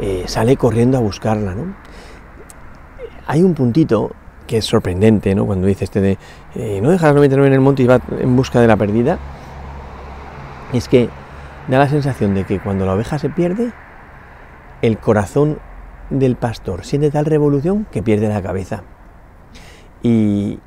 eh, 0.00 0.24
sale 0.26 0.56
corriendo 0.56 0.98
a 0.98 1.00
buscarla. 1.00 1.54
Hay 3.26 3.42
un 3.42 3.54
puntito 3.54 4.12
que 4.46 4.58
es 4.58 4.64
sorprendente, 4.64 5.34
¿no? 5.34 5.44
Cuando 5.46 5.66
dice 5.66 5.84
este 5.84 6.00
de 6.00 6.18
eh, 6.54 6.80
no 6.80 6.90
dejar 6.90 7.14
99 7.14 7.48
en 7.48 7.54
el 7.54 7.60
monte 7.60 7.82
y 7.82 7.86
va 7.86 8.00
en 8.18 8.36
busca 8.36 8.60
de 8.60 8.68
la 8.68 8.76
perdida, 8.76 9.18
es 10.72 10.88
que 10.88 11.08
da 11.68 11.78
la 11.78 11.88
sensación 11.88 12.34
de 12.34 12.44
que 12.44 12.60
cuando 12.60 12.86
la 12.86 12.94
oveja 12.94 13.18
se 13.18 13.28
pierde, 13.28 13.72
el 14.82 14.98
corazón 14.98 15.58
del 16.10 16.36
pastor 16.36 16.84
siente 16.84 17.10
tal 17.10 17.24
revolución 17.24 17.86
que 17.90 18.02
pierde 18.02 18.28
la 18.28 18.40
cabeza 18.40 18.84
y, 20.02 20.58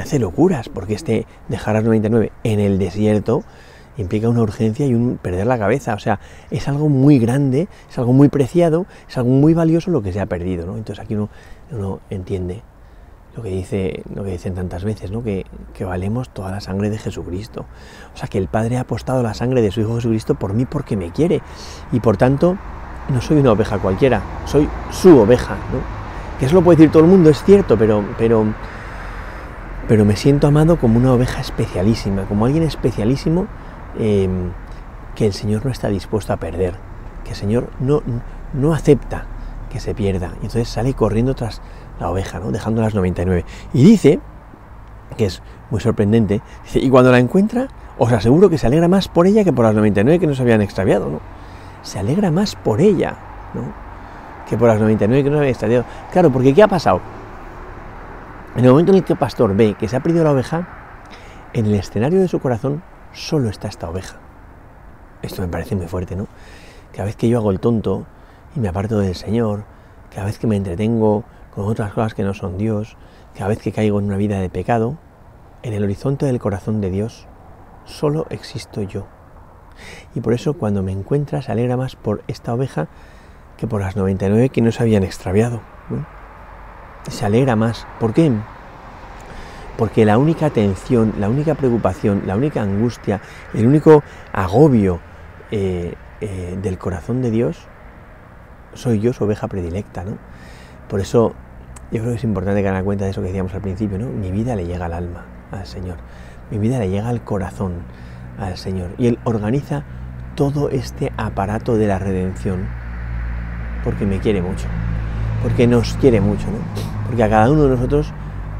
hace 0.00 0.18
locuras, 0.18 0.70
porque 0.70 0.94
este 0.94 1.26
dejar 1.48 1.76
a 1.76 1.82
99 1.82 2.32
en 2.44 2.60
el 2.60 2.78
desierto 2.78 3.44
implica 3.98 4.30
una 4.30 4.40
urgencia 4.40 4.86
y 4.86 4.94
un 4.94 5.18
perder 5.20 5.46
la 5.46 5.58
cabeza. 5.58 5.92
O 5.92 5.98
sea, 5.98 6.18
es 6.50 6.66
algo 6.66 6.88
muy 6.88 7.18
grande, 7.18 7.68
es 7.90 7.98
algo 7.98 8.14
muy 8.14 8.30
preciado, 8.30 8.86
es 9.06 9.18
algo 9.18 9.30
muy 9.30 9.52
valioso 9.52 9.90
lo 9.90 10.02
que 10.02 10.12
se 10.14 10.20
ha 10.20 10.26
perdido. 10.26 10.66
¿no? 10.66 10.78
Entonces 10.78 11.04
aquí 11.04 11.14
uno, 11.14 11.28
uno 11.70 12.00
entiende 12.08 12.62
lo 13.36 13.42
que, 13.42 13.50
dice, 13.50 14.02
lo 14.14 14.24
que 14.24 14.30
dicen 14.30 14.54
tantas 14.54 14.82
veces, 14.82 15.10
¿no? 15.10 15.22
que, 15.22 15.44
que, 15.74 15.84
valemos 15.84 16.30
toda 16.30 16.50
la 16.50 16.60
sangre 16.60 16.88
de 16.88 16.96
Jesucristo. 16.96 17.66
O 18.14 18.16
sea, 18.16 18.28
que 18.28 18.38
el 18.38 18.48
Padre 18.48 18.78
ha 18.78 18.80
apostado 18.80 19.22
la 19.22 19.34
sangre 19.34 19.60
de 19.60 19.70
su 19.70 19.82
Hijo 19.82 19.96
Jesucristo 19.96 20.36
por 20.36 20.54
mí 20.54 20.64
porque 20.64 20.96
me 20.96 21.12
quiere. 21.12 21.42
Y 21.92 22.00
por 22.00 22.16
tanto, 22.16 22.56
no 23.10 23.20
soy 23.20 23.38
una 23.38 23.52
oveja 23.52 23.78
cualquiera, 23.78 24.22
soy 24.46 24.68
su 24.90 25.18
oveja. 25.18 25.56
¿no? 25.72 26.01
Que 26.42 26.46
eso 26.46 26.56
lo 26.56 26.62
puede 26.62 26.78
decir 26.78 26.90
todo 26.90 27.04
el 27.04 27.08
mundo, 27.08 27.30
es 27.30 27.40
cierto, 27.44 27.78
pero, 27.78 28.04
pero, 28.18 28.44
pero 29.86 30.04
me 30.04 30.16
siento 30.16 30.48
amado 30.48 30.76
como 30.76 30.98
una 30.98 31.12
oveja 31.12 31.40
especialísima, 31.40 32.24
como 32.24 32.46
alguien 32.46 32.64
especialísimo 32.64 33.46
em, 33.96 34.50
que 35.14 35.26
el 35.26 35.34
Señor 35.34 35.64
no 35.64 35.70
está 35.70 35.86
dispuesto 35.86 36.32
a 36.32 36.38
perder, 36.38 36.74
que 37.22 37.30
el 37.30 37.36
Señor 37.36 37.70
no, 37.78 38.02
no 38.54 38.74
acepta 38.74 39.26
que 39.70 39.78
se 39.78 39.94
pierda. 39.94 40.32
Y 40.42 40.46
entonces 40.46 40.68
sale 40.68 40.94
corriendo 40.94 41.36
tras 41.36 41.62
la 42.00 42.10
oveja, 42.10 42.40
¿no? 42.40 42.50
dejando 42.50 42.82
las 42.82 42.96
99. 42.96 43.44
Y 43.72 43.84
dice, 43.84 44.18
que 45.16 45.26
es 45.26 45.42
muy 45.70 45.80
sorprendente, 45.80 46.40
y 46.74 46.90
cuando 46.90 47.12
la 47.12 47.20
encuentra, 47.20 47.68
os 47.98 48.10
aseguro 48.10 48.50
que 48.50 48.58
se 48.58 48.66
alegra 48.66 48.88
más 48.88 49.06
por 49.06 49.28
ella 49.28 49.44
que 49.44 49.52
por 49.52 49.64
las 49.64 49.76
99 49.76 50.18
que 50.18 50.26
nos 50.26 50.40
habían 50.40 50.60
extraviado. 50.60 51.08
¿no? 51.08 51.20
Se 51.82 52.00
alegra 52.00 52.32
más 52.32 52.56
por 52.56 52.80
ella. 52.80 53.14
¿no? 53.54 53.81
Que 54.52 54.58
por 54.58 54.68
las 54.68 54.78
99 54.78 55.24
que 55.24 55.30
no 55.30 55.38
había 55.38 55.50
estadio. 55.50 55.82
Claro, 56.12 56.30
porque 56.30 56.52
¿qué 56.52 56.62
ha 56.62 56.68
pasado? 56.68 57.00
En 58.54 58.62
el 58.62 58.70
momento 58.70 58.92
en 58.92 58.98
el 58.98 59.04
que 59.04 59.14
el 59.14 59.18
pastor 59.18 59.56
ve 59.56 59.76
que 59.80 59.88
se 59.88 59.96
ha 59.96 60.00
perdido 60.00 60.24
la 60.24 60.32
oveja, 60.32 60.68
en 61.54 61.64
el 61.64 61.74
escenario 61.74 62.20
de 62.20 62.28
su 62.28 62.38
corazón 62.38 62.82
solo 63.14 63.48
está 63.48 63.68
esta 63.68 63.88
oveja. 63.88 64.16
Esto 65.22 65.40
me 65.40 65.48
parece 65.48 65.74
muy 65.74 65.86
fuerte, 65.86 66.16
¿no? 66.16 66.26
Cada 66.92 67.06
vez 67.06 67.16
que 67.16 67.30
yo 67.30 67.38
hago 67.38 67.50
el 67.50 67.60
tonto 67.60 68.04
y 68.54 68.60
me 68.60 68.68
aparto 68.68 68.98
del 68.98 69.14
Señor, 69.14 69.64
cada 70.14 70.26
vez 70.26 70.38
que 70.38 70.46
me 70.46 70.56
entretengo 70.56 71.24
con 71.54 71.64
otras 71.64 71.94
cosas 71.94 72.12
que 72.12 72.22
no 72.22 72.34
son 72.34 72.58
Dios, 72.58 72.98
cada 73.34 73.48
vez 73.48 73.58
que 73.58 73.72
caigo 73.72 74.00
en 74.00 74.04
una 74.04 74.18
vida 74.18 74.38
de 74.38 74.50
pecado, 74.50 74.98
en 75.62 75.72
el 75.72 75.82
horizonte 75.82 76.26
del 76.26 76.40
corazón 76.40 76.82
de 76.82 76.90
Dios 76.90 77.26
solo 77.86 78.26
existo 78.28 78.82
yo. 78.82 79.06
Y 80.14 80.20
por 80.20 80.34
eso 80.34 80.52
cuando 80.52 80.82
me 80.82 80.92
encuentra 80.92 81.40
se 81.40 81.50
alegra 81.50 81.78
más 81.78 81.96
por 81.96 82.22
esta 82.28 82.52
oveja 82.52 82.88
que 83.62 83.68
por 83.68 83.80
las 83.80 83.94
99 83.94 84.48
que 84.48 84.60
no 84.60 84.72
se 84.72 84.82
habían 84.82 85.04
extraviado. 85.04 85.60
Se 87.08 87.24
alegra 87.24 87.54
más. 87.54 87.86
¿Por 88.00 88.12
qué? 88.12 88.32
Porque 89.78 90.04
la 90.04 90.18
única 90.18 90.46
atención, 90.46 91.14
la 91.20 91.28
única 91.28 91.54
preocupación, 91.54 92.24
la 92.26 92.34
única 92.34 92.60
angustia, 92.60 93.20
el 93.54 93.68
único 93.68 94.02
agobio 94.32 94.98
eh, 95.52 95.94
eh, 96.20 96.58
del 96.60 96.76
corazón 96.76 97.22
de 97.22 97.30
Dios 97.30 97.68
soy 98.74 98.98
yo, 98.98 99.12
su 99.12 99.22
oveja 99.22 99.46
predilecta. 99.46 100.02
¿no? 100.02 100.18
Por 100.88 100.98
eso 100.98 101.32
yo 101.92 102.00
creo 102.00 102.10
que 102.10 102.18
es 102.18 102.24
importante 102.24 102.62
que 102.62 102.68
hagan 102.68 102.84
cuenta 102.84 103.04
de 103.04 103.12
eso 103.12 103.20
que 103.20 103.28
decíamos 103.28 103.54
al 103.54 103.60
principio. 103.60 103.96
¿no? 103.96 104.08
Mi 104.08 104.32
vida 104.32 104.56
le 104.56 104.66
llega 104.66 104.86
al 104.86 104.92
alma, 104.92 105.24
al 105.52 105.66
Señor. 105.66 105.98
Mi 106.50 106.58
vida 106.58 106.80
le 106.80 106.90
llega 106.90 107.08
al 107.08 107.22
corazón, 107.22 107.74
al 108.40 108.56
Señor. 108.56 108.90
Y 108.98 109.06
Él 109.06 109.20
organiza 109.22 109.84
todo 110.34 110.68
este 110.68 111.12
aparato 111.16 111.76
de 111.76 111.86
la 111.86 112.00
redención 112.00 112.81
porque 113.84 114.06
me 114.06 114.18
quiere 114.18 114.42
mucho, 114.42 114.66
porque 115.42 115.66
nos 115.66 115.94
quiere 115.94 116.20
mucho, 116.20 116.46
¿no? 116.46 116.58
porque 117.06 117.22
a 117.22 117.28
cada 117.28 117.50
uno 117.50 117.64
de 117.64 117.70
nosotros 117.70 118.12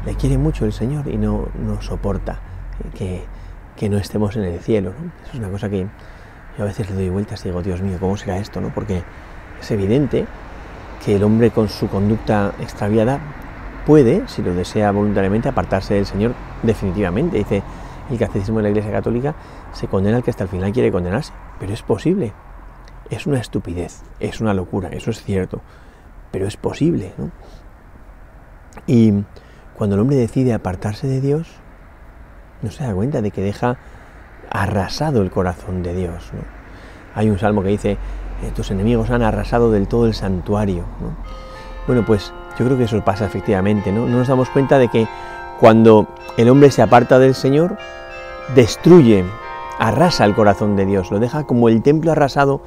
le 0.05 0.15
quiere 0.15 0.37
mucho 0.37 0.65
el 0.65 0.73
Señor 0.73 1.07
y 1.07 1.17
no 1.17 1.47
nos 1.65 1.85
soporta 1.85 2.39
que, 2.97 3.23
que, 3.77 3.89
no 3.89 3.97
estemos 3.97 4.35
en 4.35 4.43
el 4.43 4.59
cielo. 4.59 4.91
¿no? 4.91 5.11
Eso 5.23 5.33
es 5.33 5.39
una 5.39 5.49
cosa 5.49 5.69
que 5.69 5.87
yo 6.57 6.63
a 6.63 6.67
veces 6.67 6.89
le 6.89 6.95
doy 6.95 7.09
vueltas 7.09 7.43
y 7.45 7.49
digo, 7.49 7.61
Dios 7.61 7.81
mío, 7.81 7.97
¿cómo 7.99 8.17
será 8.17 8.37
esto? 8.37 8.61
¿no? 8.61 8.69
Porque 8.69 9.03
es 9.61 9.71
evidente 9.71 10.25
que 11.03 11.15
el 11.15 11.23
hombre 11.23 11.51
con 11.51 11.69
su 11.69 11.87
conducta 11.87 12.53
extraviada 12.59 13.19
puede, 13.85 14.27
si 14.27 14.41
lo 14.41 14.53
desea 14.53 14.91
voluntariamente, 14.91 15.49
apartarse 15.49 15.95
del 15.95 16.05
Señor 16.05 16.33
definitivamente. 16.61 17.37
Dice 17.37 17.63
el 18.09 18.17
catecismo 18.17 18.57
de 18.57 18.63
la 18.63 18.69
Iglesia 18.69 18.91
Católica, 18.91 19.35
se 19.71 19.87
condena 19.87 20.17
al 20.17 20.23
que 20.23 20.29
hasta 20.29 20.43
el 20.43 20.49
final 20.49 20.71
quiere 20.71 20.91
condenarse, 20.91 21.33
pero 21.59 21.73
es 21.73 21.81
posible 21.81 22.33
es 23.09 23.25
una 23.27 23.39
estupidez, 23.39 24.01
es 24.19 24.41
una 24.41 24.53
locura, 24.53 24.89
eso 24.89 25.11
es 25.11 25.23
cierto, 25.23 25.61
pero 26.31 26.47
es 26.47 26.57
posible. 26.57 27.13
¿no? 27.17 27.31
Y 28.87 29.23
cuando 29.75 29.95
el 29.95 30.01
hombre 30.01 30.15
decide 30.15 30.53
apartarse 30.53 31.07
de 31.07 31.21
Dios, 31.21 31.47
no 32.61 32.71
se 32.71 32.83
da 32.83 32.93
cuenta 32.93 33.21
de 33.21 33.31
que 33.31 33.41
deja 33.41 33.77
arrasado 34.49 35.21
el 35.21 35.31
corazón 35.31 35.83
de 35.83 35.93
Dios. 35.93 36.31
Hay 37.15 37.29
un 37.29 37.39
salmo 37.39 37.63
que 37.63 37.69
dice, 37.69 37.91
eh, 37.91 38.51
tus 38.55 38.71
enemigos 38.71 39.09
han 39.09 39.21
arrasado 39.21 39.71
del 39.71 39.87
todo 39.87 40.05
el 40.05 40.13
santuario. 40.13 40.85
¿no? 41.01 41.15
Bueno, 41.87 42.05
pues 42.05 42.33
yo 42.57 42.65
creo 42.65 42.77
que 42.77 42.85
eso 42.85 43.03
pasa 43.03 43.25
efectivamente, 43.25 43.91
¿no? 43.91 44.07
No 44.07 44.17
nos 44.17 44.27
damos 44.27 44.49
cuenta 44.49 44.77
de 44.77 44.87
que 44.87 45.07
cuando 45.59 46.07
el 46.37 46.49
hombre 46.49 46.71
se 46.71 46.81
aparta 46.81 47.19
del 47.19 47.35
Señor, 47.35 47.77
destruye 48.55 49.25
arrasa 49.79 50.25
el 50.25 50.33
corazón 50.33 50.75
de 50.75 50.85
Dios, 50.85 51.11
lo 51.11 51.19
deja 51.19 51.43
como 51.45 51.69
el 51.69 51.81
templo 51.81 52.11
arrasado. 52.11 52.61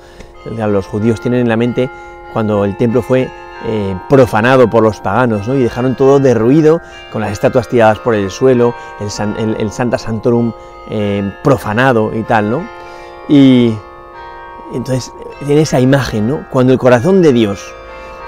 Los 0.45 0.87
judíos 0.87 1.21
tienen 1.21 1.41
en 1.41 1.49
la 1.49 1.57
mente 1.57 1.91
cuando 2.33 2.65
el 2.65 2.77
templo 2.77 3.03
fue 3.03 3.29
eh, 3.65 3.99
profanado 4.09 4.69
por 4.69 4.83
los 4.83 5.01
paganos, 5.01 5.49
¿no? 5.49 5.55
y 5.55 5.63
dejaron 5.63 5.97
todo 5.97 6.21
derruido, 6.21 6.81
con 7.11 7.23
las 7.23 7.33
estatuas 7.33 7.69
tiradas 7.69 7.99
por 7.99 8.15
el 8.15 8.31
suelo, 8.31 8.75
el, 9.01 9.73
Santa 9.73 9.99
Santorum 9.99 10.53
eh, 10.91 11.33
profanado 11.43 12.15
y 12.15 12.23
tal, 12.23 12.51
¿no? 12.51 12.69
Y 13.29 13.75
entonces 14.75 15.13
tiene 15.47 15.63
esa 15.63 15.81
imagen, 15.81 16.29
¿no? 16.29 16.45
Cuando 16.51 16.73
el 16.73 16.79
corazón 16.79 17.23
de 17.23 17.33
Dios, 17.33 17.75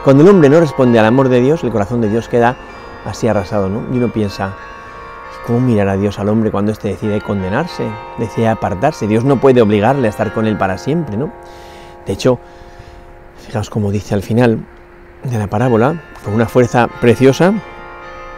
cuando 0.02 0.22
el 0.22 0.30
hombre 0.30 0.48
no 0.48 0.60
responde 0.60 0.98
al 0.98 1.04
amor 1.04 1.28
de 1.28 1.40
Dios, 1.40 1.62
el 1.62 1.70
corazón 1.70 2.00
de 2.00 2.08
Dios 2.08 2.26
queda 2.28 2.56
así 3.04 3.28
arrasado, 3.28 3.68
¿no? 3.68 3.82
Y 3.92 3.98
uno 3.98 4.08
piensa, 4.08 4.54
¿cómo 5.48 5.60
mirará 5.60 5.96
Dios 5.96 6.18
al 6.18 6.28
hombre 6.28 6.50
cuando 6.50 6.72
éste 6.72 6.88
decide 6.88 7.22
condenarse, 7.22 7.90
decide 8.18 8.48
apartarse? 8.48 9.06
Dios 9.06 9.24
no 9.24 9.40
puede 9.40 9.62
obligarle 9.62 10.06
a 10.06 10.10
estar 10.10 10.34
con 10.34 10.46
él 10.46 10.58
para 10.58 10.76
siempre, 10.76 11.16
¿no? 11.16 11.32
De 12.06 12.12
hecho, 12.12 12.38
fijaos 13.46 13.70
cómo 13.70 13.90
dice 13.90 14.14
al 14.14 14.20
final, 14.20 14.66
de 15.24 15.38
la 15.38 15.46
parábola, 15.46 16.02
con 16.22 16.34
una 16.34 16.46
fuerza 16.46 16.86
preciosa, 17.00 17.54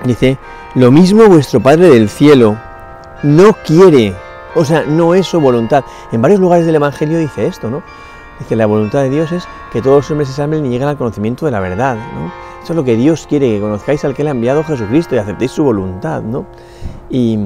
dice, 0.05 0.39
lo 0.77 0.93
mismo 0.93 1.27
vuestro 1.27 1.59
Padre 1.59 1.89
del 1.89 2.09
cielo 2.09 2.57
no 3.25 3.55
quiere, 3.67 4.15
o 4.55 4.65
sea, 4.65 4.85
no 4.85 5.13
es 5.17 5.27
su 5.27 5.41
voluntad. 5.41 5.85
En 6.13 6.23
varios 6.23 6.39
lugares 6.39 6.65
del 6.65 6.77
Evangelio 6.77 7.19
dice 7.19 7.45
esto, 7.45 7.71
¿no? 7.71 7.83
Dice, 8.41 8.57
la 8.57 8.65
voluntad 8.67 9.03
de 9.03 9.11
Dios 9.11 9.31
es 9.33 9.47
que 9.71 9.83
todos 9.83 9.97
los 9.97 10.11
hombres 10.11 10.29
se 10.29 10.35
salven 10.35 10.65
y 10.65 10.71
lleguen 10.71 10.89
al 10.89 10.97
conocimiento 10.97 11.45
de 11.45 11.53
la 11.53 11.61
verdad. 11.61 11.99
Eso 12.63 12.73
es 12.73 12.77
lo 12.77 12.85
que 12.85 12.97
Dios 12.97 13.27
quiere, 13.29 13.51
que 13.51 13.61
conozcáis 13.61 14.05
al 14.05 14.15
que 14.15 14.25
le 14.25 14.31
ha 14.31 14.33
enviado 14.33 14.65
Jesucristo 14.65 15.15
y 15.15 15.19
aceptéis 15.19 15.51
su 15.51 15.63
voluntad, 15.63 16.23
¿no? 16.23 16.47
Y, 17.11 17.39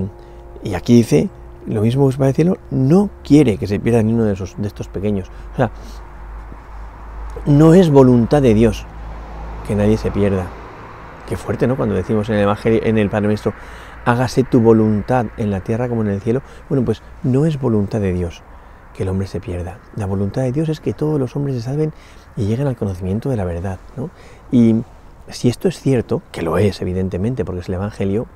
aquí 0.75 0.95
dice, 0.95 1.29
lo 1.67 1.83
mismo 1.83 2.05
vuestro 2.05 2.21
Padre 2.21 2.29
del 2.29 2.37
cielo 2.37 2.59
no 2.71 3.11
quiere 3.25 3.59
que 3.59 3.67
se 3.67 3.81
pierda 3.81 4.03
ni 4.03 4.15
uno 4.15 4.25
de, 4.25 4.35
esos, 4.35 4.55
de 4.57 4.69
estos 4.69 4.87
pequeños. 4.87 5.29
O 5.55 5.57
sea, 5.57 5.71
no 7.47 7.75
es 7.75 7.91
voluntad 7.91 8.41
de 8.41 8.55
Dios 8.55 8.87
que 9.67 9.75
nadie 9.75 9.97
se 9.97 10.13
pierda. 10.13 10.47
Qué 11.29 11.37
fuerte, 11.37 11.67
¿no? 11.67 11.77
Cuando 11.77 11.97
decimos 11.97 12.29
en 12.29 12.37
el 12.37 12.43
Evangelio, 12.43 12.81
en 12.85 12.99
el 12.99 13.11
Padre 13.11 13.27
Nuestro, 13.27 13.53
hágase 14.05 14.45
tu 14.45 14.61
voluntad 14.61 15.27
en 15.39 15.51
la 15.51 15.61
tierra 15.61 15.89
como 15.89 16.03
en 16.03 16.09
el 16.09 16.21
cielo. 16.21 16.43
Bueno, 16.69 16.85
pues 16.85 17.03
no 17.25 17.47
es 17.47 17.61
voluntad 17.61 18.01
de 18.01 18.13
Dios 18.13 18.43
que 18.95 19.03
el 19.03 19.09
hombre 19.09 19.27
se 19.27 19.41
pierda. 19.41 19.79
La 19.97 20.07
voluntad 20.07 20.43
de 20.43 20.53
Dios 20.53 20.69
es 20.69 20.81
que 20.81 20.93
todos 20.93 21.19
los 21.21 21.35
hombres 21.37 21.57
se 21.57 21.63
salven 21.63 21.93
y 22.37 22.47
lleguen 22.47 22.67
al 22.67 22.77
conocimiento 22.77 23.29
de 23.29 23.37
la 23.37 23.45
verdad, 23.45 23.79
¿no? 23.97 24.11
Y 24.51 24.77
si 25.29 25.49
esto 25.49 25.69
es 25.69 25.81
cierto, 25.81 26.23
que 26.33 26.43
lo 26.43 26.59
es 26.59 26.81
evidentemente, 26.81 27.45
porque 27.45 27.61
es 27.61 27.69
el 27.69 27.75
Evangelio, 27.75 28.27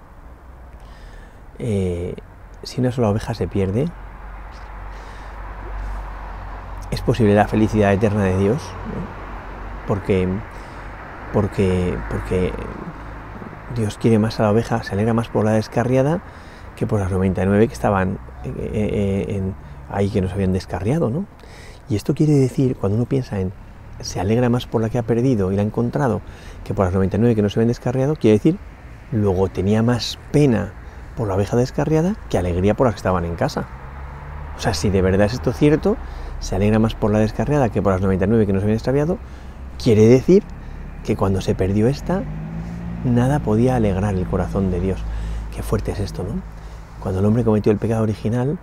eh, 1.58 2.14
si 2.62 2.80
una 2.80 2.92
sola 2.92 3.10
oveja 3.10 3.34
se 3.34 3.46
pierde, 3.46 3.86
es 6.90 7.00
posible 7.02 7.34
la 7.34 7.46
felicidad 7.46 7.92
eterna 7.92 8.24
de 8.24 8.38
Dios, 8.38 8.62
porque 9.86 10.28
porque, 11.32 11.96
porque 12.10 12.52
Dios 13.76 13.98
quiere 13.98 14.18
más 14.18 14.40
a 14.40 14.44
la 14.44 14.50
oveja, 14.50 14.82
se 14.82 14.92
alegra 14.94 15.14
más 15.14 15.28
por 15.28 15.44
la 15.44 15.52
descarriada 15.52 16.20
que 16.76 16.86
por 16.86 17.00
las 17.00 17.10
99 17.10 17.68
que 17.68 17.74
estaban 17.74 18.18
eh, 18.44 18.52
eh, 18.72 19.52
ahí 19.90 20.10
que 20.10 20.20
no 20.20 20.28
se 20.28 20.34
habían 20.34 20.52
descarriado, 20.52 21.10
¿no? 21.10 21.26
Y 21.88 21.96
esto 21.96 22.14
quiere 22.14 22.34
decir, 22.34 22.76
cuando 22.76 22.96
uno 22.96 23.06
piensa 23.06 23.40
en 23.40 23.52
se 24.00 24.20
alegra 24.20 24.48
más 24.48 24.66
por 24.66 24.80
la 24.80 24.90
que 24.90 24.98
ha 24.98 25.02
perdido 25.02 25.52
y 25.52 25.56
la 25.56 25.62
ha 25.62 25.64
encontrado 25.64 26.20
que 26.64 26.74
por 26.74 26.84
las 26.84 26.94
99 26.94 27.34
que 27.34 27.42
no 27.42 27.48
se 27.48 27.58
habían 27.58 27.68
descarriado, 27.68 28.16
quiere 28.16 28.36
decir, 28.36 28.58
luego 29.12 29.48
tenía 29.48 29.82
más 29.82 30.18
pena 30.30 30.72
por 31.16 31.28
la 31.28 31.34
oveja 31.34 31.56
descarriada 31.56 32.14
que 32.30 32.38
alegría 32.38 32.74
por 32.74 32.86
las 32.86 32.94
que 32.94 32.98
estaban 32.98 33.24
en 33.24 33.34
casa. 33.34 33.66
O 34.56 34.60
sea, 34.60 34.74
si 34.74 34.90
de 34.90 35.02
verdad 35.02 35.26
es 35.26 35.34
esto 35.34 35.52
cierto, 35.52 35.96
se 36.40 36.56
alegra 36.56 36.78
más 36.78 36.94
por 36.94 37.10
la 37.10 37.18
descarriada 37.18 37.68
que 37.70 37.82
por 37.82 37.92
las 37.92 38.00
99 38.00 38.46
que 38.46 38.52
no 38.52 38.60
se 38.60 38.64
habían 38.64 38.76
extraviado, 38.76 39.18
quiere 39.82 40.06
decir 40.06 40.42
que 41.04 41.16
cuando 41.16 41.40
se 41.40 41.54
perdió 41.54 41.88
esta, 41.88 42.22
nada 43.04 43.40
podía 43.40 43.76
alegrar 43.76 44.14
el 44.14 44.26
corazón 44.26 44.70
de 44.70 44.80
Dios. 44.80 45.00
Qué 45.54 45.62
fuerte 45.62 45.92
es 45.92 46.00
esto, 46.00 46.22
¿no? 46.22 46.40
Cuando 47.00 47.20
el 47.20 47.26
hombre 47.26 47.44
cometió 47.44 47.72
el 47.72 47.78
pecado 47.78 48.02
original, 48.02 48.58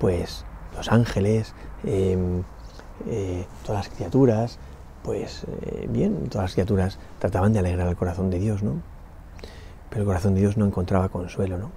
pues 0.00 0.44
los 0.76 0.90
ángeles, 0.90 1.54
em, 1.84 2.42
eh, 3.08 3.44
todas 3.64 3.86
las 3.86 3.94
criaturas, 3.94 4.58
pues 5.02 5.44
eh, 5.62 5.86
bien, 5.90 6.28
todas 6.28 6.44
las 6.44 6.52
criaturas 6.54 6.98
trataban 7.18 7.52
de 7.52 7.58
alegrar 7.58 7.88
el 7.88 7.96
corazón 7.96 8.30
de 8.30 8.38
Dios, 8.38 8.62
¿no? 8.62 8.74
Pero 9.90 10.02
el 10.02 10.06
corazón 10.06 10.34
de 10.34 10.40
Dios 10.40 10.56
no 10.56 10.66
encontraba 10.66 11.08
consuelo, 11.08 11.58
¿no? 11.58 11.70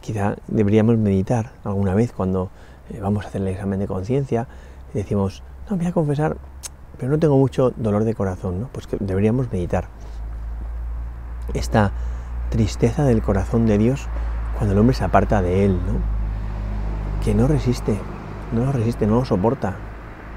Quizá 0.00 0.36
deberíamos 0.46 0.96
meditar 0.96 1.52
alguna 1.64 1.94
vez 1.94 2.12
cuando 2.12 2.50
eh, 2.90 3.00
vamos 3.00 3.24
a 3.24 3.28
hacer 3.28 3.42
el 3.42 3.48
examen 3.48 3.78
de 3.78 3.86
conciencia 3.86 4.48
y 4.94 4.98
decimos, 4.98 5.42
no, 5.68 5.76
voy 5.76 5.86
a 5.86 5.92
confesar 5.92 6.36
pero 6.98 7.12
no 7.12 7.18
tengo 7.18 7.36
mucho 7.36 7.72
dolor 7.76 8.04
de 8.04 8.14
corazón, 8.14 8.60
¿no? 8.60 8.68
Pues 8.72 8.88
deberíamos 8.98 9.50
meditar 9.52 9.88
esta 11.54 11.92
tristeza 12.50 13.04
del 13.04 13.22
corazón 13.22 13.66
de 13.66 13.78
Dios 13.78 14.08
cuando 14.56 14.72
el 14.72 14.80
hombre 14.80 14.96
se 14.96 15.04
aparta 15.04 15.40
de 15.40 15.64
él, 15.64 15.72
¿no? 15.74 16.17
No 17.34 17.46
resiste, 17.46 17.96
no 18.52 18.64
lo 18.64 18.72
resiste, 18.72 19.06
no 19.06 19.16
lo 19.16 19.24
soporta. 19.24 19.76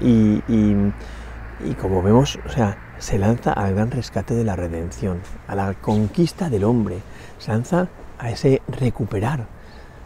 Y, 0.00 0.42
y 0.48 1.74
como 1.80 2.02
vemos, 2.02 2.38
o 2.44 2.48
sea, 2.48 2.78
se 2.98 3.18
lanza 3.18 3.52
al 3.52 3.74
gran 3.74 3.90
rescate 3.90 4.34
de 4.34 4.44
la 4.44 4.56
redención, 4.56 5.20
a 5.48 5.54
la 5.54 5.74
conquista 5.74 6.50
del 6.50 6.64
hombre, 6.64 6.98
se 7.38 7.50
lanza 7.50 7.88
a 8.18 8.30
ese 8.30 8.62
recuperar 8.68 9.46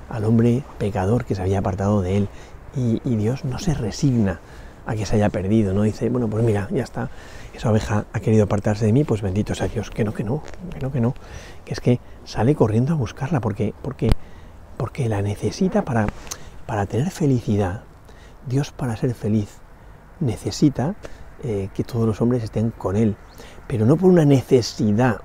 al 0.08 0.24
hombre 0.24 0.62
pecador 0.78 1.24
que 1.24 1.34
se 1.34 1.42
había 1.42 1.58
apartado 1.58 2.02
de 2.02 2.18
él. 2.18 2.28
Y, 2.76 3.00
y 3.04 3.16
Dios 3.16 3.44
no 3.44 3.58
se 3.58 3.74
resigna 3.74 4.40
a 4.86 4.94
que 4.94 5.06
se 5.06 5.16
haya 5.16 5.30
perdido, 5.30 5.74
¿no? 5.74 5.82
Dice, 5.82 6.08
bueno, 6.10 6.28
pues 6.28 6.44
mira, 6.44 6.68
ya 6.70 6.84
está, 6.84 7.10
esa 7.54 7.70
oveja 7.70 8.04
ha 8.12 8.20
querido 8.20 8.44
apartarse 8.44 8.86
de 8.86 8.92
mí, 8.92 9.02
pues 9.02 9.22
bendito 9.22 9.54
sea 9.54 9.66
Dios, 9.66 9.90
que 9.90 10.04
no, 10.04 10.14
que 10.14 10.24
no, 10.24 10.42
que 10.70 10.80
no, 10.80 10.92
que 10.92 11.00
no, 11.00 11.14
que 11.64 11.72
es 11.72 11.80
que 11.80 12.00
sale 12.24 12.54
corriendo 12.54 12.92
a 12.92 12.96
buscarla 12.96 13.40
porque, 13.40 13.74
porque, 13.82 14.10
porque 14.76 15.08
la 15.08 15.22
necesita 15.22 15.84
para, 15.84 16.06
para 16.66 16.86
tener 16.86 17.10
felicidad. 17.10 17.82
Dios 18.46 18.72
para 18.72 18.96
ser 18.96 19.14
feliz 19.14 19.58
necesita 20.20 20.94
eh, 21.42 21.68
que 21.74 21.84
todos 21.84 22.06
los 22.06 22.20
hombres 22.20 22.44
estén 22.44 22.70
con 22.70 22.96
Él, 22.96 23.16
pero 23.66 23.86
no 23.86 23.96
por 23.96 24.10
una 24.10 24.24
necesidad, 24.24 25.20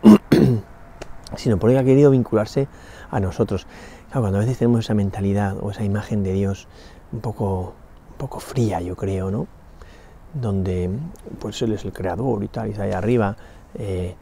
sino 1.35 1.57
porque 1.57 1.77
ha 1.77 1.83
querido 1.83 2.11
vincularse 2.11 2.67
a 3.09 3.19
nosotros. 3.19 3.67
cuando 4.11 4.37
a 4.37 4.41
veces 4.41 4.57
tenemos 4.57 4.81
esa 4.81 4.93
mentalidad 4.93 5.57
o 5.61 5.71
esa 5.71 5.83
imagen 5.83 6.23
de 6.23 6.33
Dios 6.33 6.67
un 7.11 7.21
poco 7.21 7.75
poco 8.21 8.39
fría, 8.39 8.79
yo 8.81 8.95
creo, 8.95 9.31
¿no? 9.31 9.47
Donde 10.35 10.91
pues 11.39 11.59
él 11.63 11.73
es 11.73 11.83
el 11.85 11.91
creador 11.91 12.43
y 12.43 12.49
tal, 12.49 12.67
y 12.67 12.71
está 12.71 12.83
ahí 12.83 12.91
arriba. 12.91 13.35
Eh, 13.73 14.15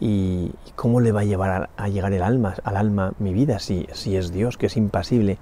y, 0.00 0.50
cómo 0.74 1.00
le 1.00 1.12
va 1.12 1.20
a 1.20 1.24
llevar 1.24 1.70
a, 1.76 1.88
llegar 1.88 2.12
el 2.12 2.22
alma, 2.24 2.56
al 2.64 2.76
alma 2.76 3.12
mi 3.20 3.32
vida 3.32 3.60
si, 3.60 3.86
si 3.92 4.16
es 4.16 4.32
Dios, 4.32 4.56
que 4.58 4.66
es 4.66 4.76
impasible. 4.76 5.38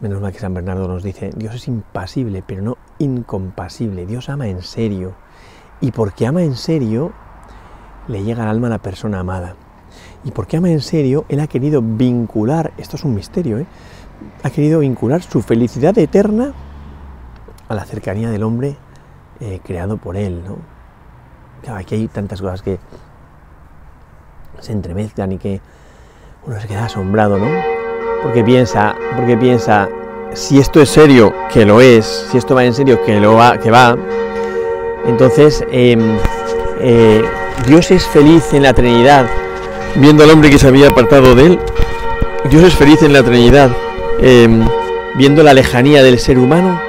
Menos 0.00 0.20
mal 0.20 0.32
que 0.32 0.38
San 0.38 0.52
Bernardo 0.52 0.88
nos 0.88 1.02
dice, 1.02 1.30
Dios 1.34 1.54
es 1.54 1.68
impasible, 1.68 2.42
pero 2.46 2.62
no 2.62 2.76
incompasible. 2.98 4.06
Dios 4.06 4.28
ama 4.28 4.48
en 4.48 4.62
serio. 4.62 5.14
Y 5.80 5.92
porque 5.92 6.26
ama 6.26 6.42
en 6.42 6.56
serio, 6.56 7.12
le 8.08 8.22
llega 8.22 8.42
al 8.42 8.50
alma 8.50 8.66
a 8.66 8.70
la 8.70 8.78
persona 8.78 9.20
amada. 9.20 9.56
Y 10.24 10.32
porque 10.32 10.58
ama 10.58 10.70
en 10.70 10.80
serio, 10.80 11.24
Él 11.28 11.40
ha 11.40 11.46
querido 11.46 11.80
vincular, 11.82 12.72
esto 12.76 12.96
es 12.96 13.04
un 13.04 13.14
misterio, 13.14 13.58
¿eh? 13.58 13.66
ha 14.42 14.50
querido 14.50 14.80
vincular 14.80 15.22
su 15.22 15.42
felicidad 15.42 15.96
eterna 15.98 16.52
a 17.68 17.74
la 17.74 17.84
cercanía 17.84 18.30
del 18.30 18.42
hombre 18.42 18.76
eh, 19.40 19.60
creado 19.64 19.96
por 19.96 20.16
él. 20.16 20.42
¿no? 20.44 20.56
aquí 21.74 21.96
hay 21.96 22.08
tantas 22.08 22.40
cosas 22.40 22.62
que 22.62 22.78
se 24.60 24.72
entremezclan 24.72 25.32
y 25.32 25.38
que 25.38 25.60
uno 26.46 26.60
se 26.60 26.68
queda 26.68 26.84
asombrado, 26.84 27.38
¿no? 27.38 27.75
Porque 28.22 28.42
piensa, 28.42 28.96
porque 29.16 29.36
piensa, 29.36 29.88
si 30.34 30.58
esto 30.58 30.80
es 30.80 30.88
serio, 30.88 31.32
que 31.52 31.64
lo 31.64 31.80
es, 31.80 32.26
si 32.30 32.38
esto 32.38 32.54
va 32.54 32.64
en 32.64 32.74
serio, 32.74 33.02
que 33.04 33.18
lo 33.20 33.34
va, 33.34 33.58
que 33.58 33.70
va, 33.70 33.96
entonces 35.06 35.64
em, 35.70 36.00
eh, 36.80 37.22
Dios 37.66 37.90
es 37.90 38.06
feliz 38.06 38.52
en 38.52 38.62
la 38.62 38.72
Trinidad, 38.72 39.26
viendo 39.94 40.24
al 40.24 40.30
hombre 40.30 40.50
que 40.50 40.58
se 40.58 40.68
había 40.68 40.88
apartado 40.88 41.34
de 41.34 41.46
él. 41.46 41.58
Dios 42.50 42.64
es 42.64 42.74
feliz 42.74 43.02
en 43.02 43.12
la 43.12 43.22
Trinidad, 43.22 43.70
em, 44.20 44.64
viendo 45.14 45.42
la 45.42 45.54
lejanía 45.54 46.02
del 46.02 46.18
ser 46.18 46.38
humano 46.38 46.80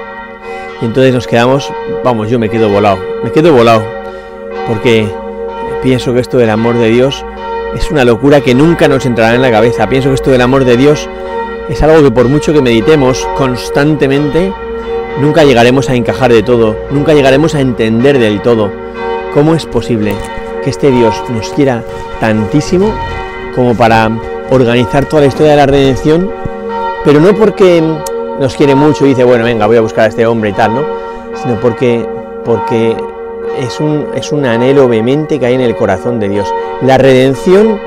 y 0.82 0.86
entonces 0.86 1.14
nos 1.14 1.26
quedamos, 1.26 1.72
vamos, 2.04 2.30
yo 2.30 2.38
me 2.38 2.50
quedo 2.50 2.70
volado, 2.70 3.00
me 3.24 3.32
quedo 3.32 3.52
volado, 3.52 3.84
porque 4.68 5.08
pienso 5.82 6.14
que 6.14 6.20
esto 6.20 6.38
del 6.38 6.50
amor 6.50 6.78
de 6.78 6.90
Dios 6.90 7.26
es 7.76 7.92
una 7.92 8.06
locura 8.06 8.42
que 8.42 8.56
nunca 8.56 8.88
nos 8.88 9.06
entrará 9.06 9.36
en 9.36 9.42
la 9.42 9.52
cabeza. 9.52 9.88
Pienso 9.88 10.10
que 10.10 10.16
esto 10.16 10.32
del 10.32 10.42
amor 10.42 10.66
de 10.66 10.78
Dios 10.78 11.10
es 11.70 11.82
algo 11.84 12.04
que 12.04 12.12
por 12.12 12.28
mucho 12.28 12.54
que 12.54 12.62
meditemos 12.62 13.28
constantemente, 13.38 14.54
nunca 15.22 15.44
llegaremos 15.44 15.90
a 15.90 15.96
encajar 15.96 16.32
de 16.32 16.44
todo, 16.44 16.76
nunca 16.92 17.14
llegaremos 17.14 17.56
a 17.56 17.62
entender 17.62 18.20
del 18.20 18.42
todo. 18.42 18.72
¿Cómo 19.34 19.54
es 19.56 19.66
posible 19.66 20.14
que 20.64 20.70
este 20.70 20.92
Dios 20.92 21.16
nos 21.30 21.50
quiera 21.50 21.84
tantísimo 22.20 22.94
como 23.56 23.76
para 23.76 24.10
organizar 24.50 25.06
toda 25.06 25.24
la 25.24 25.28
historia 25.28 25.52
de 25.52 25.58
la 25.58 25.66
redención, 25.66 26.32
pero 27.04 27.20
no 27.20 27.34
porque 27.34 27.82
nos 28.40 28.56
quiere 28.56 28.76
mucho 28.76 29.06
y 29.06 29.10
dice, 29.10 29.24
bueno, 29.24 29.44
venga, 29.44 29.66
voy 29.66 29.78
a 29.78 29.82
buscar 29.82 30.06
a 30.06 30.08
este 30.08 30.26
hombre 30.26 30.52
y 30.52 30.54
tal, 30.54 30.76
¿no? 30.76 30.86
Sino 31.42 31.60
porque, 31.60 32.08
porque 32.46 32.96
es, 33.58 33.80
un, 33.80 34.08
es 34.16 34.32
un 34.32 34.46
anhelo 34.46 34.88
vehemente 34.88 35.40
que 35.40 35.46
hay 35.46 35.56
en 35.56 35.62
el 35.62 35.76
corazón 35.76 36.20
de 36.20 36.30
Dios. 36.30 36.54
La 36.82 36.98
redención 36.98 37.80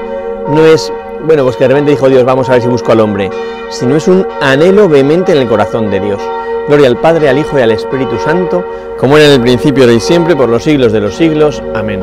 no 0.49 0.65
es, 0.67 0.93
bueno, 1.25 1.45
pues 1.45 1.57
que 1.57 1.65
de 1.65 1.69
repente 1.69 1.91
dijo 1.93 2.09
Dios, 2.09 2.25
vamos 2.25 2.49
a 2.49 2.53
ver 2.53 2.63
si 2.63 2.69
busco 2.69 2.93
al 2.93 3.01
hombre, 3.01 3.31
sino 3.71 3.97
es 3.97 4.09
un 4.09 4.27
anhelo 4.41 4.89
vehemente 4.89 5.33
en 5.33 5.39
el 5.39 5.49
corazón 5.49 5.91
de 5.91 6.01
Dios. 6.01 6.21
Gloria 6.69 6.89
al 6.89 6.99
Padre, 6.99 7.29
al 7.29 7.39
Hijo 7.39 7.59
y 7.59 7.63
al 7.63 7.73
Espíritu 7.73 8.17
Santo, 8.19 8.65
como 8.99 9.17
era 9.17 9.27
en 9.27 9.33
el 9.33 9.41
principio, 9.41 9.91
y 9.91 9.99
siempre, 9.99 10.37
por 10.37 10.49
los 10.49 10.63
siglos 10.63 10.93
de 10.93 11.01
los 11.01 11.17
siglos. 11.17 11.63
Amén. 11.75 12.01